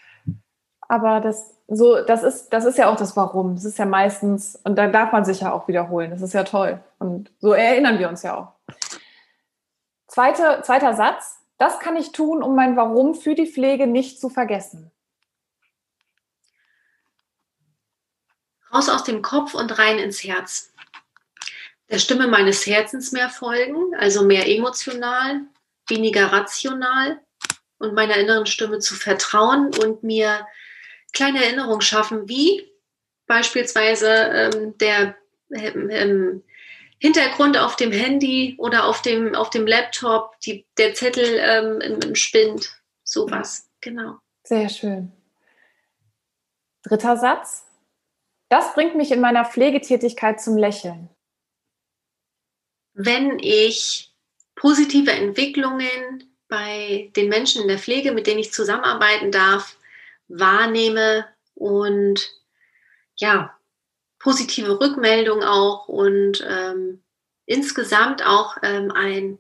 Aber 0.80 1.20
das 1.20 1.53
so, 1.68 2.02
das 2.02 2.22
ist, 2.22 2.50
das 2.50 2.64
ist 2.64 2.76
ja 2.76 2.90
auch 2.90 2.96
das 2.96 3.16
Warum. 3.16 3.54
Das 3.54 3.64
ist 3.64 3.78
ja 3.78 3.86
meistens, 3.86 4.58
und 4.64 4.76
da 4.76 4.86
darf 4.86 5.12
man 5.12 5.24
sich 5.24 5.40
ja 5.40 5.52
auch 5.52 5.66
wiederholen. 5.66 6.10
Das 6.10 6.22
ist 6.22 6.34
ja 6.34 6.44
toll. 6.44 6.82
Und 6.98 7.30
so 7.40 7.52
erinnern 7.52 7.98
wir 7.98 8.08
uns 8.08 8.22
ja 8.22 8.36
auch. 8.36 8.74
Zweite, 10.06 10.62
zweiter 10.62 10.94
Satz. 10.94 11.40
Das 11.58 11.78
kann 11.78 11.96
ich 11.96 12.12
tun, 12.12 12.42
um 12.42 12.54
mein 12.54 12.76
Warum 12.76 13.14
für 13.14 13.34
die 13.34 13.46
Pflege 13.46 13.86
nicht 13.86 14.20
zu 14.20 14.28
vergessen. 14.28 14.90
Raus 18.72 18.88
aus 18.88 19.04
dem 19.04 19.22
Kopf 19.22 19.54
und 19.54 19.78
rein 19.78 19.98
ins 19.98 20.22
Herz. 20.24 20.72
Der 21.90 21.98
Stimme 21.98 22.26
meines 22.26 22.66
Herzens 22.66 23.12
mehr 23.12 23.30
folgen, 23.30 23.94
also 23.98 24.24
mehr 24.24 24.48
emotional, 24.48 25.42
weniger 25.86 26.32
rational 26.32 27.20
und 27.78 27.94
meiner 27.94 28.16
inneren 28.16 28.46
Stimme 28.46 28.80
zu 28.80 28.94
vertrauen 28.94 29.70
und 29.82 30.02
mir 30.02 30.46
kleine 31.14 31.42
Erinnerungen 31.42 31.80
schaffen, 31.80 32.28
wie 32.28 32.70
beispielsweise 33.26 34.08
ähm, 34.08 34.76
der 34.78 35.16
ähm, 35.50 35.90
ähm, 35.90 36.42
Hintergrund 36.98 37.56
auf 37.56 37.76
dem 37.76 37.92
Handy 37.92 38.54
oder 38.58 38.86
auf 38.86 39.02
dem, 39.02 39.34
auf 39.34 39.50
dem 39.50 39.66
Laptop, 39.66 40.38
die, 40.40 40.66
der 40.76 40.94
Zettel 40.94 41.38
ähm, 41.38 41.80
im, 41.80 42.00
im 42.00 42.14
Spind, 42.14 42.70
sowas, 43.02 43.70
genau. 43.80 44.18
Sehr 44.42 44.68
schön. 44.68 45.12
Dritter 46.82 47.16
Satz. 47.16 47.66
Das 48.50 48.74
bringt 48.74 48.94
mich 48.94 49.10
in 49.10 49.20
meiner 49.20 49.44
Pflegetätigkeit 49.44 50.40
zum 50.40 50.56
Lächeln. 50.56 51.08
Wenn 52.92 53.38
ich 53.38 54.12
positive 54.54 55.10
Entwicklungen 55.10 56.30
bei 56.48 57.10
den 57.16 57.28
Menschen 57.28 57.62
in 57.62 57.68
der 57.68 57.78
Pflege, 57.78 58.12
mit 58.12 58.26
denen 58.26 58.38
ich 58.38 58.52
zusammenarbeiten 58.52 59.32
darf, 59.32 59.76
wahrnehme 60.28 61.26
und 61.54 62.30
ja, 63.16 63.56
positive 64.18 64.80
Rückmeldung 64.80 65.42
auch 65.42 65.88
und 65.88 66.44
ähm, 66.48 67.02
insgesamt 67.46 68.26
auch 68.26 68.56
ähm, 68.62 68.90
ein, 68.90 69.38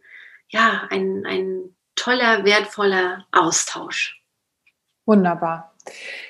ja, 0.48 0.86
ein, 0.90 1.24
ein 1.26 1.74
toller, 1.96 2.44
wertvoller 2.44 3.24
Austausch. 3.32 4.20
Wunderbar. 5.06 5.74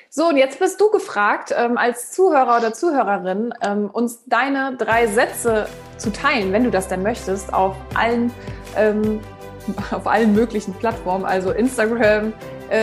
So, 0.09 0.27
und 0.27 0.37
jetzt 0.37 0.59
bist 0.59 0.79
du 0.79 0.89
gefragt, 0.89 1.53
ähm, 1.55 1.77
als 1.77 2.11
Zuhörer 2.11 2.57
oder 2.57 2.73
Zuhörerin, 2.73 3.53
ähm, 3.61 3.89
uns 3.89 4.23
deine 4.25 4.75
drei 4.77 5.07
Sätze 5.07 5.67
zu 5.97 6.11
teilen, 6.11 6.53
wenn 6.53 6.63
du 6.63 6.71
das 6.71 6.87
denn 6.87 7.03
möchtest, 7.03 7.53
auf 7.53 7.75
allen, 7.93 8.31
ähm, 8.77 9.19
auf 9.91 10.07
allen 10.07 10.33
möglichen 10.33 10.73
Plattformen, 10.73 11.25
also 11.25 11.51
Instagram, 11.51 12.33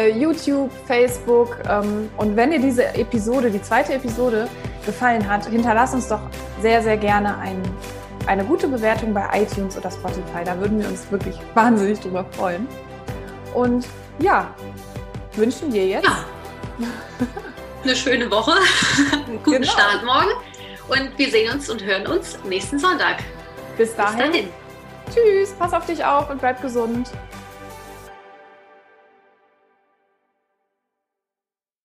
YouTube, 0.09 0.71
Facebook. 0.87 1.57
Ähm, 1.69 2.09
und 2.17 2.37
wenn 2.37 2.51
dir 2.51 2.61
diese 2.61 2.95
Episode, 2.95 3.51
die 3.51 3.63
zweite 3.63 3.95
Episode, 3.95 4.49
gefallen 4.85 5.29
hat, 5.29 5.47
hinterlass 5.47 5.95
uns 5.95 6.09
doch 6.09 6.21
sehr, 6.61 6.83
sehr 6.83 6.97
gerne 6.97 7.39
ein, 7.39 7.61
eine 8.27 8.45
gute 8.45 8.69
Bewertung 8.69 9.15
bei 9.15 9.29
iTunes 9.33 9.77
oder 9.77 9.91
Spotify. 9.91 10.45
Da 10.45 10.59
würden 10.59 10.81
wir 10.81 10.89
uns 10.89 11.11
wirklich 11.11 11.39
wahnsinnig 11.55 12.01
drüber 12.01 12.25
freuen. 12.33 12.67
Und 13.55 13.87
ja, 14.19 14.55
wünschen 15.35 15.71
dir 15.71 15.87
jetzt 15.87 16.07
ja. 16.07 16.87
eine 17.85 17.97
schöne 17.97 18.31
Woche, 18.31 18.53
einen 19.13 19.43
guten 19.43 19.63
genau. 19.63 19.73
Start 19.73 20.05
morgen 20.05 20.31
und 20.89 21.19
wir 21.19 21.31
sehen 21.31 21.53
uns 21.53 21.69
und 21.69 21.83
hören 21.83 22.07
uns 22.07 22.39
nächsten 22.45 22.79
Sonntag. 22.79 23.19
Bis 23.77 23.95
dahin. 23.95 24.19
Bis 24.19 24.33
dahin. 24.33 24.49
Tschüss, 25.13 25.53
pass 25.59 25.73
auf 25.75 25.85
dich 25.87 26.05
auf 26.05 26.31
und 26.31 26.41
bleib 26.41 26.63
gesund. 26.63 27.11